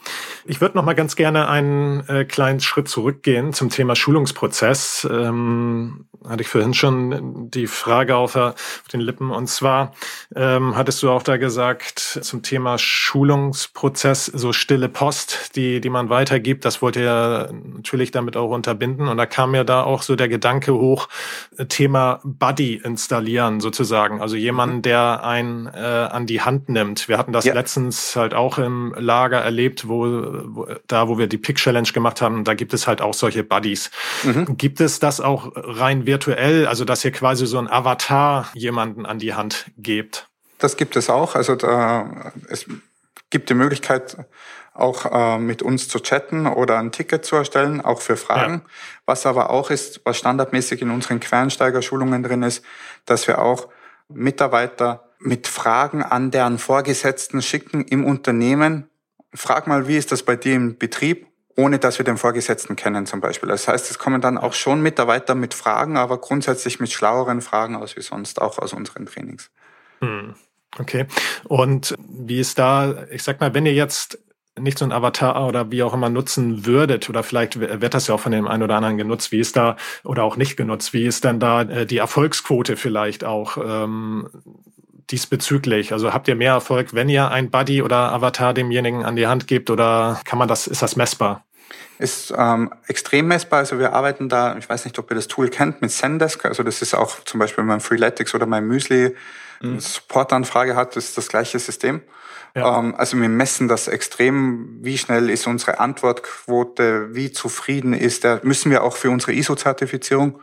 Ich 0.46 0.62
würde 0.62 0.78
noch 0.78 0.86
mal 0.86 0.94
ganz 0.94 1.16
gerne 1.16 1.48
einen 1.48 2.08
äh, 2.08 2.26
kleinen 2.26 2.60
Schritt 2.60 2.88
zurückgehen 2.88 3.54
zum 3.54 3.70
Thema 3.70 3.96
Schulungsprozess. 3.96 5.08
Ähm, 5.10 6.06
hatte 6.28 6.42
ich 6.42 6.48
vorhin 6.48 6.74
schon 6.74 7.50
die 7.50 7.68
Frage 7.68 8.16
auf, 8.16 8.36
auf 8.36 8.56
den 8.92 9.02
Lippen. 9.02 9.32
Und 9.32 9.48
zwar 9.48 9.94
ähm, 10.36 10.76
hattest 10.76 11.02
du 11.02 11.10
auch 11.10 11.24
da 11.24 11.38
gesagt 11.38 12.00
zum 12.00 12.44
Thema 12.44 12.78
Schulungsprozess, 12.78 14.28
so 14.28 14.54
stille 14.54 14.90
Post, 14.90 15.56
die, 15.56 15.82
die 15.82 15.90
man 15.90 16.10
weitergibt. 16.10 16.66
Das 16.66 16.82
wollte 16.82 17.02
ihr 17.02 17.50
natürlich 17.52 18.12
damit 18.12 18.38
auch 18.38 18.52
unterbinden. 18.52 19.08
Und 19.08 19.18
da 19.18 19.26
kam 19.26 19.52
mir 19.52 19.64
da 19.64 19.84
auch 19.84 20.04
so 20.04 20.16
der 20.16 20.30
Gedanke 20.30 20.74
hoch, 20.74 21.10
Thema 21.68 22.22
Buddy 22.24 22.76
installieren 22.76 23.60
sozusagen. 23.60 24.22
Also 24.22 24.36
jemanden, 24.36 24.78
mhm. 24.78 24.82
der 24.84 25.24
einen 25.24 25.66
äh, 25.66 25.80
an 26.12 26.28
die 26.28 26.42
Hand 26.42 26.70
nimmt. 26.70 27.10
Wir 27.10 27.18
hatten 27.18 27.34
das 27.34 27.46
ja. 27.46 27.54
letztens 27.54 28.16
halt 28.16 28.34
auch 28.34 28.60
im 28.60 28.94
Lager 28.98 29.40
erlebt 29.40 29.63
erlebt, 29.64 29.88
wo, 29.88 30.06
wo 30.56 30.68
da, 30.88 31.08
wo 31.08 31.18
wir 31.18 31.28
die 31.28 31.38
Pick 31.38 31.58
Challenge 31.58 31.88
gemacht 31.94 32.22
haben, 32.22 32.44
da 32.44 32.54
gibt 32.54 32.74
es 32.74 32.88
halt 32.88 33.02
auch 33.02 33.14
solche 33.14 33.44
Buddies. 33.44 33.92
Mhm. 34.24 34.58
Gibt 34.58 34.82
es 34.82 35.00
das 35.00 35.22
auch 35.22 35.52
rein 35.56 36.06
virtuell, 36.06 36.68
also 36.68 36.86
dass 36.86 37.04
ihr 37.06 37.12
quasi 37.12 37.46
so 37.46 37.58
ein 37.58 37.70
Avatar 37.70 38.50
jemanden 38.54 39.06
an 39.06 39.20
die 39.20 39.34
Hand 39.34 39.72
gebt? 39.78 40.28
Das 40.60 40.78
gibt 40.78 40.96
es 40.96 41.10
auch. 41.10 41.36
Also 41.36 41.56
da, 41.56 42.32
es 42.50 42.66
gibt 43.30 43.50
die 43.50 43.54
Möglichkeit, 43.54 44.18
auch 44.76 45.06
äh, 45.06 45.38
mit 45.38 45.62
uns 45.62 45.88
zu 45.88 46.00
chatten 46.00 46.48
oder 46.48 46.80
ein 46.80 46.92
Ticket 46.92 47.26
zu 47.26 47.36
erstellen, 47.36 47.80
auch 47.80 48.02
für 48.02 48.18
Fragen. 48.18 48.54
Ja. 48.54 48.70
Was 49.06 49.26
aber 49.28 49.52
auch 49.52 49.70
ist, 49.70 50.02
was 50.04 50.18
standardmäßig 50.18 50.82
in 50.82 50.90
unseren 50.90 51.20
Quereinsteigerschulungen 51.20 52.24
drin 52.24 52.42
ist, 52.42 52.64
dass 53.06 53.28
wir 53.28 53.40
auch 53.40 53.68
Mitarbeiter 54.10 55.10
mit 55.20 55.48
Fragen 55.48 56.02
an 56.02 56.32
deren 56.32 56.58
Vorgesetzten 56.58 57.42
schicken 57.44 57.84
im 57.84 58.04
Unternehmen, 58.04 58.90
frag 59.34 59.68
mal, 59.68 59.88
wie 59.88 59.98
ist 59.98 60.12
das 60.12 60.24
bei 60.24 60.36
dir 60.36 60.56
im 60.56 60.78
Betrieb, 60.78 61.28
ohne 61.56 61.80
dass 61.80 61.98
wir 62.00 62.06
den 62.06 62.18
Vorgesetzten 62.18 62.76
kennen 62.76 63.06
zum 63.06 63.22
Beispiel. 63.22 63.50
Das 63.50 63.68
heißt, 63.68 63.92
es 63.92 64.00
kommen 64.00 64.22
dann 64.22 64.38
auch 64.38 64.54
schon 64.54 64.82
Mitarbeiter 64.82 65.36
mit 65.36 65.54
Fragen, 65.54 65.98
aber 65.98 66.20
grundsätzlich 66.20 66.80
mit 66.80 66.92
schlaueren 66.92 67.42
Fragen 67.42 67.76
aus 67.76 67.96
wie 67.96 68.02
sonst, 68.02 68.42
auch 68.42 68.58
aus 68.58 68.74
unseren 68.74 69.06
Trainings. 69.06 69.52
Hm. 70.02 70.36
Okay. 70.80 71.06
Und 71.44 71.94
wie 72.00 72.40
ist 72.40 72.58
da, 72.58 73.06
ich 73.12 73.22
sag 73.22 73.40
mal, 73.40 73.54
wenn 73.54 73.66
ihr 73.66 73.74
jetzt 73.74 74.18
nicht 74.60 74.78
so 74.78 74.86
ein 74.86 74.92
Avatar 74.92 75.48
oder 75.48 75.72
wie 75.72 75.84
auch 75.84 75.94
immer 75.94 76.10
nutzen 76.10 76.66
würdet, 76.66 77.10
oder 77.10 77.24
vielleicht 77.24 77.60
wird 77.60 77.94
das 77.94 78.08
ja 78.08 78.16
auch 78.16 78.20
von 78.20 78.32
dem 78.32 78.48
einen 78.48 78.64
oder 78.64 78.76
anderen 78.76 78.98
genutzt, 78.98 79.32
wie 79.32 79.40
ist 79.40 79.56
da, 79.56 79.78
oder 80.04 80.24
auch 80.24 80.38
nicht 80.38 80.58
genutzt, 80.58 80.94
wie 80.94 81.06
ist 81.06 81.26
dann 81.26 81.40
da 81.40 81.64
äh, 81.64 81.86
die 81.86 81.98
Erfolgsquote 81.98 82.78
vielleicht 82.78 83.24
auch? 83.24 83.58
Ähm, 83.58 84.30
diesbezüglich? 85.14 85.94
Also 85.94 86.12
habt 86.12 86.28
ihr 86.28 86.36
mehr 86.36 86.54
Erfolg, 86.54 86.94
wenn 86.94 87.08
ihr 87.08 87.30
ein 87.30 87.52
Buddy 87.52 87.84
oder 87.84 88.12
Avatar 88.12 88.54
demjenigen 88.54 89.06
an 89.06 89.16
die 89.16 89.28
Hand 89.28 89.48
gebt 89.48 89.70
oder 89.70 90.20
kann 90.26 90.40
man 90.40 90.48
das, 90.48 90.66
ist 90.68 90.82
das 90.82 90.96
messbar? 90.96 91.46
Ist 92.00 92.34
ähm, 92.36 92.74
extrem 92.88 93.28
messbar. 93.28 93.60
Also 93.60 93.78
wir 93.78 93.94
arbeiten 93.94 94.28
da, 94.28 94.58
ich 94.58 94.68
weiß 94.68 94.86
nicht, 94.86 94.98
ob 94.98 95.12
ihr 95.12 95.16
das 95.16 95.28
Tool 95.28 95.50
kennt, 95.50 95.82
mit 95.82 95.92
Zendesk. 95.92 96.46
Also 96.46 96.64
das 96.64 96.82
ist 96.82 96.96
auch 96.96 97.24
zum 97.24 97.40
Beispiel 97.40 97.64
mein 97.64 97.80
Freeletics 97.80 98.34
oder 98.34 98.48
mein 98.48 98.66
Müsli 98.66 99.16
mhm. 99.62 99.80
Supportanfrage 99.80 100.76
hat, 100.76 100.96
das 100.96 101.06
ist 101.06 101.18
das 101.18 101.28
gleiche 101.30 101.60
System. 101.60 102.02
Ja. 102.56 102.80
Ähm, 102.80 102.96
also 102.98 103.16
wir 103.20 103.30
messen 103.30 103.68
das 103.68 103.88
extrem, 103.88 104.80
wie 104.82 104.98
schnell 104.98 105.30
ist 105.30 105.46
unsere 105.46 105.80
Antwortquote, 105.80 107.14
wie 107.14 107.32
zufrieden 107.32 107.94
ist 107.94 108.24
der, 108.24 108.42
müssen 108.44 108.72
wir 108.72 108.84
auch 108.84 108.96
für 108.96 109.12
unsere 109.12 109.34
ISO-Zertifizierung. 109.34 110.40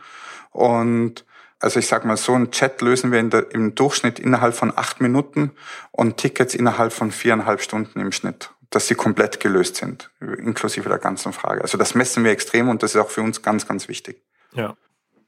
Und 0.51 1.25
also 1.61 1.79
ich 1.79 1.87
sag 1.87 2.05
mal, 2.05 2.17
so 2.17 2.33
ein 2.33 2.51
Chat 2.51 2.81
lösen 2.81 3.11
wir 3.11 3.21
der, 3.23 3.51
im 3.51 3.75
Durchschnitt 3.75 4.19
innerhalb 4.19 4.55
von 4.55 4.73
acht 4.75 4.99
Minuten 4.99 5.51
und 5.91 6.17
Tickets 6.17 6.55
innerhalb 6.55 6.91
von 6.91 7.11
viereinhalb 7.11 7.61
Stunden 7.61 7.99
im 7.99 8.11
Schnitt, 8.11 8.51
dass 8.69 8.87
sie 8.87 8.95
komplett 8.95 9.39
gelöst 9.39 9.77
sind, 9.77 10.09
inklusive 10.19 10.89
der 10.89 10.97
ganzen 10.97 11.33
Frage. 11.33 11.61
Also 11.61 11.77
das 11.77 11.95
messen 11.95 12.23
wir 12.23 12.31
extrem 12.31 12.69
und 12.69 12.83
das 12.83 12.95
ist 12.95 13.01
auch 13.01 13.09
für 13.09 13.21
uns 13.21 13.41
ganz, 13.41 13.67
ganz 13.67 13.87
wichtig. 13.87 14.21
Ja. 14.53 14.75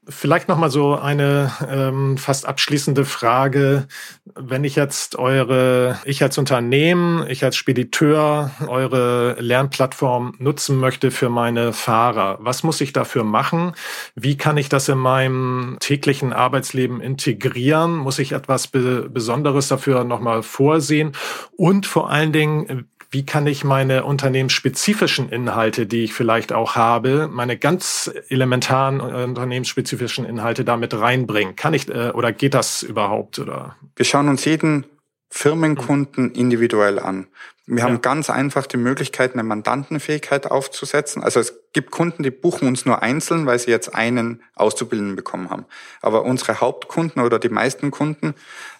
Vielleicht 0.06 0.48
noch 0.48 0.58
mal 0.58 0.70
so 0.70 0.96
eine 0.96 1.50
ähm, 1.66 2.18
fast 2.18 2.46
abschließende 2.46 3.06
Frage. 3.06 3.86
Wenn 4.34 4.64
ich 4.64 4.76
jetzt 4.76 5.16
eure, 5.16 5.98
ich 6.04 6.22
als 6.22 6.36
Unternehmen, 6.36 7.24
ich 7.28 7.42
als 7.42 7.56
Spediteur 7.56 8.50
eure 8.66 9.36
Lernplattform 9.40 10.34
nutzen 10.38 10.78
möchte 10.78 11.10
für 11.10 11.30
meine 11.30 11.72
Fahrer, 11.72 12.38
was 12.40 12.62
muss 12.62 12.82
ich 12.82 12.92
dafür 12.92 13.24
machen? 13.24 13.72
Wie 14.14 14.36
kann 14.36 14.58
ich 14.58 14.68
das 14.68 14.88
in 14.90 14.98
meinem 14.98 15.78
täglichen 15.80 16.34
Arbeitsleben 16.34 17.00
integrieren? 17.00 17.96
Muss 17.96 18.18
ich 18.18 18.32
etwas 18.32 18.66
Be 18.66 19.08
Besonderes 19.08 19.68
dafür 19.68 20.04
noch 20.04 20.20
mal 20.20 20.42
vorsehen? 20.42 21.12
Und 21.56 21.86
vor 21.86 22.10
allen 22.10 22.32
Dingen, 22.32 22.88
wie 23.14 23.24
kann 23.24 23.46
ich 23.46 23.62
meine 23.62 24.04
unternehmensspezifischen 24.04 25.28
Inhalte, 25.28 25.86
die 25.86 26.02
ich 26.02 26.12
vielleicht 26.12 26.52
auch 26.52 26.74
habe, 26.74 27.28
meine 27.32 27.56
ganz 27.56 28.12
elementaren 28.28 28.98
äh, 28.98 29.24
unternehmensspezifischen 29.24 30.24
Inhalte 30.24 30.64
damit 30.64 30.92
reinbringen? 30.92 31.54
Kann 31.54 31.74
ich 31.74 31.88
äh, 31.88 32.10
oder 32.10 32.32
geht 32.32 32.54
das 32.54 32.82
überhaupt 32.82 33.38
oder? 33.38 33.76
Wir 33.94 34.04
schauen 34.04 34.28
uns 34.28 34.44
jeden 34.44 34.84
Firmenkunden 35.30 36.32
individuell 36.32 36.98
an. 36.98 37.28
Wir 37.66 37.78
ja. 37.78 37.84
haben 37.84 38.02
ganz 38.02 38.28
einfach 38.28 38.66
die 38.66 38.76
Möglichkeit, 38.76 39.32
eine 39.32 39.42
Mandantenfähigkeit 39.42 40.50
aufzusetzen. 40.50 41.22
Also 41.22 41.40
es 41.40 41.54
gibt 41.72 41.90
Kunden, 41.90 42.22
die 42.22 42.30
buchen 42.30 42.68
uns 42.68 42.84
nur 42.84 43.02
einzeln, 43.02 43.46
weil 43.46 43.58
sie 43.58 43.70
jetzt 43.70 43.94
einen 43.94 44.42
Auszubildenden 44.54 45.16
bekommen 45.16 45.48
haben. 45.48 45.64
Aber 46.02 46.24
unsere 46.24 46.60
Hauptkunden 46.60 47.22
oder 47.22 47.38
die 47.38 47.48
meisten 47.48 47.90
Kunden, 47.90 48.34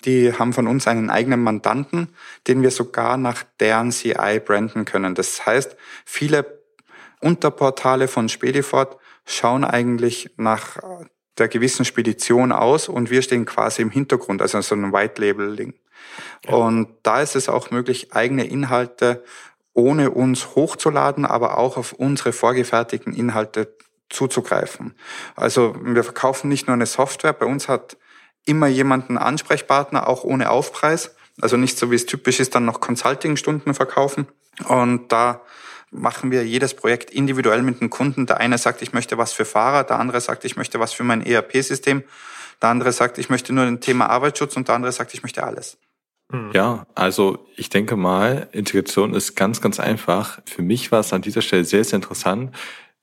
die 0.04 0.34
haben 0.34 0.52
von 0.52 0.66
uns 0.66 0.86
einen 0.86 1.08
eigenen 1.08 1.42
Mandanten, 1.42 2.08
den 2.46 2.60
wir 2.60 2.70
sogar 2.70 3.16
nach 3.16 3.44
deren 3.58 3.90
CI 3.90 4.40
branden 4.44 4.84
können. 4.84 5.14
Das 5.14 5.46
heißt, 5.46 5.76
viele 6.04 6.60
Unterportale 7.20 8.06
von 8.06 8.28
Spedifort 8.28 8.98
schauen 9.24 9.64
eigentlich 9.64 10.30
nach 10.36 10.76
der 11.38 11.48
gewissen 11.48 11.86
Spedition 11.86 12.52
aus 12.52 12.88
und 12.88 13.10
wir 13.10 13.22
stehen 13.22 13.46
quasi 13.46 13.80
im 13.80 13.90
Hintergrund, 13.90 14.42
also 14.42 14.60
so 14.60 14.74
ein 14.74 14.92
Und 16.46 16.88
da 17.02 17.20
ist 17.20 17.36
es 17.36 17.48
auch 17.48 17.70
möglich, 17.70 18.12
eigene 18.12 18.44
Inhalte 18.44 19.24
ohne 19.72 20.10
uns 20.10 20.54
hochzuladen, 20.54 21.24
aber 21.24 21.58
auch 21.58 21.76
auf 21.76 21.92
unsere 21.92 22.32
vorgefertigten 22.32 23.12
Inhalte 23.12 23.74
zuzugreifen. 24.08 24.94
Also 25.34 25.74
wir 25.82 26.04
verkaufen 26.04 26.48
nicht 26.48 26.68
nur 26.68 26.74
eine 26.74 26.86
Software, 26.86 27.32
bei 27.32 27.46
uns 27.46 27.68
hat 27.68 27.96
immer 28.44 28.66
jemand 28.66 29.08
einen 29.08 29.18
Ansprechpartner, 29.18 30.08
auch 30.08 30.24
ohne 30.24 30.50
Aufpreis. 30.50 31.16
Also 31.40 31.56
nicht 31.56 31.78
so 31.78 31.90
wie 31.90 31.96
es 31.96 32.06
typisch 32.06 32.40
ist, 32.40 32.54
dann 32.54 32.64
noch 32.64 32.80
Consulting-Stunden 32.80 33.74
verkaufen. 33.74 34.28
Und 34.68 35.10
da 35.10 35.40
machen 35.90 36.30
wir 36.30 36.44
jedes 36.44 36.74
Projekt 36.74 37.10
individuell 37.10 37.62
mit 37.62 37.80
dem 37.80 37.90
Kunden. 37.90 38.26
Der 38.26 38.38
eine 38.38 38.58
sagt, 38.58 38.82
ich 38.82 38.92
möchte 38.92 39.18
was 39.18 39.33
für 39.33 39.44
Fahrer, 39.44 39.85
der 39.85 39.98
andere 39.98 40.20
sagt, 40.20 40.44
ich 40.44 40.56
möchte 40.56 40.79
was 40.79 40.92
für 40.92 41.04
mein 41.04 41.24
ERP-System, 41.24 42.04
der 42.62 42.68
andere 42.68 42.92
sagt, 42.92 43.18
ich 43.18 43.31
möchte 43.31 43.52
nur 43.52 43.64
ein 43.64 43.81
Thema 43.81 44.10
Arbeitsschutz 44.10 44.56
und 44.56 44.68
der 44.68 44.74
andere 44.76 44.92
sagt, 44.92 45.14
ich 45.14 45.22
möchte 45.22 45.42
alles. 45.44 45.76
Mhm. 46.31 46.50
Ja, 46.54 46.87
also 46.94 47.46
ich 47.56 47.68
denke 47.68 47.96
mal, 47.96 48.48
Integration 48.52 49.14
ist 49.14 49.35
ganz, 49.35 49.60
ganz 49.60 49.79
einfach. 49.81 50.40
Für 50.46 50.62
mich 50.62 50.90
war 50.92 51.00
es 51.00 51.12
an 51.12 51.22
dieser 51.22 51.42
Stelle 51.42 51.64
sehr, 51.64 51.85
sehr 51.85 51.96
interessant, 51.96 52.54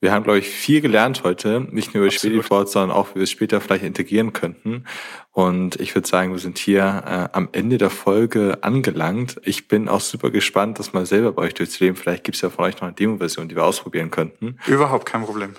Wir 0.02 0.10
haben, 0.10 0.24
glaube 0.24 0.40
ich, 0.40 0.48
viel 0.48 0.80
gelernt 0.80 1.22
heute, 1.22 1.60
nicht 1.70 1.94
nur 1.94 2.02
über 2.02 2.10
Spedifort, 2.10 2.68
sondern 2.68 2.90
auch, 2.90 3.10
wie 3.10 3.16
wir 3.16 3.22
es 3.22 3.30
später 3.30 3.60
vielleicht 3.60 3.84
integrieren 3.84 4.32
könnten. 4.32 4.84
Und 5.30 5.78
ich 5.80 5.94
würde 5.94 6.08
sagen, 6.08 6.32
wir 6.32 6.40
sind 6.40 6.58
hier 6.58 6.82
äh, 7.06 7.28
am 7.36 7.48
Ende 7.52 7.78
der 7.78 7.88
Folge 7.88 8.58
angelangt. 8.62 9.40
Ich 9.44 9.68
bin 9.68 9.88
auch 9.88 10.00
super 10.00 10.32
gespannt, 10.32 10.80
das 10.80 10.92
mal 10.92 11.06
selber 11.06 11.30
bei 11.30 11.42
euch 11.42 11.54
durchzuleben. 11.54 11.94
Vielleicht 11.94 12.24
gibt 12.24 12.34
es 12.34 12.42
ja 12.42 12.50
von 12.50 12.64
euch 12.64 12.74
noch 12.74 12.82
eine 12.82 12.94
Demo-Version, 12.94 13.48
die 13.48 13.54
wir 13.54 13.64
ausprobieren 13.64 14.10
könnten. 14.10 14.58
Überhaupt 14.66 15.06
kein 15.06 15.22
Problem. 15.22 15.54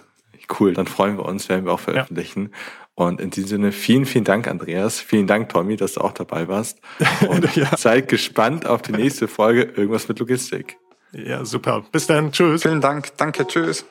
Cool, 0.59 0.73
dann 0.73 0.87
freuen 0.87 1.17
wir 1.17 1.23
uns, 1.23 1.47
werden 1.47 1.63
wir 1.63 1.71
auch 1.71 1.79
veröffentlichen. 1.79 2.49
Ja. 2.51 2.57
Und 2.95 3.19
in 3.19 3.31
diesem 3.31 3.47
Sinne, 3.47 3.71
vielen, 3.71 4.05
vielen 4.05 4.23
Dank, 4.23 4.47
Andreas. 4.47 4.99
Vielen 4.99 5.25
Dank, 5.25 5.49
Tommy, 5.49 5.77
dass 5.77 5.93
du 5.93 6.01
auch 6.01 6.11
dabei 6.11 6.47
warst. 6.47 6.79
Und 7.27 7.55
ja. 7.55 7.75
seid 7.75 8.07
gespannt 8.07 8.65
auf 8.67 8.81
die 8.83 8.91
nächste 8.91 9.27
Folge 9.27 9.63
Irgendwas 9.63 10.07
mit 10.07 10.19
Logistik. 10.19 10.77
Ja, 11.11 11.45
super. 11.45 11.83
Bis 11.91 12.07
dann. 12.07 12.31
Tschüss. 12.31 12.63
Vielen 12.63 12.81
Dank. 12.81 13.15
Danke. 13.17 13.47
Tschüss. 13.47 13.85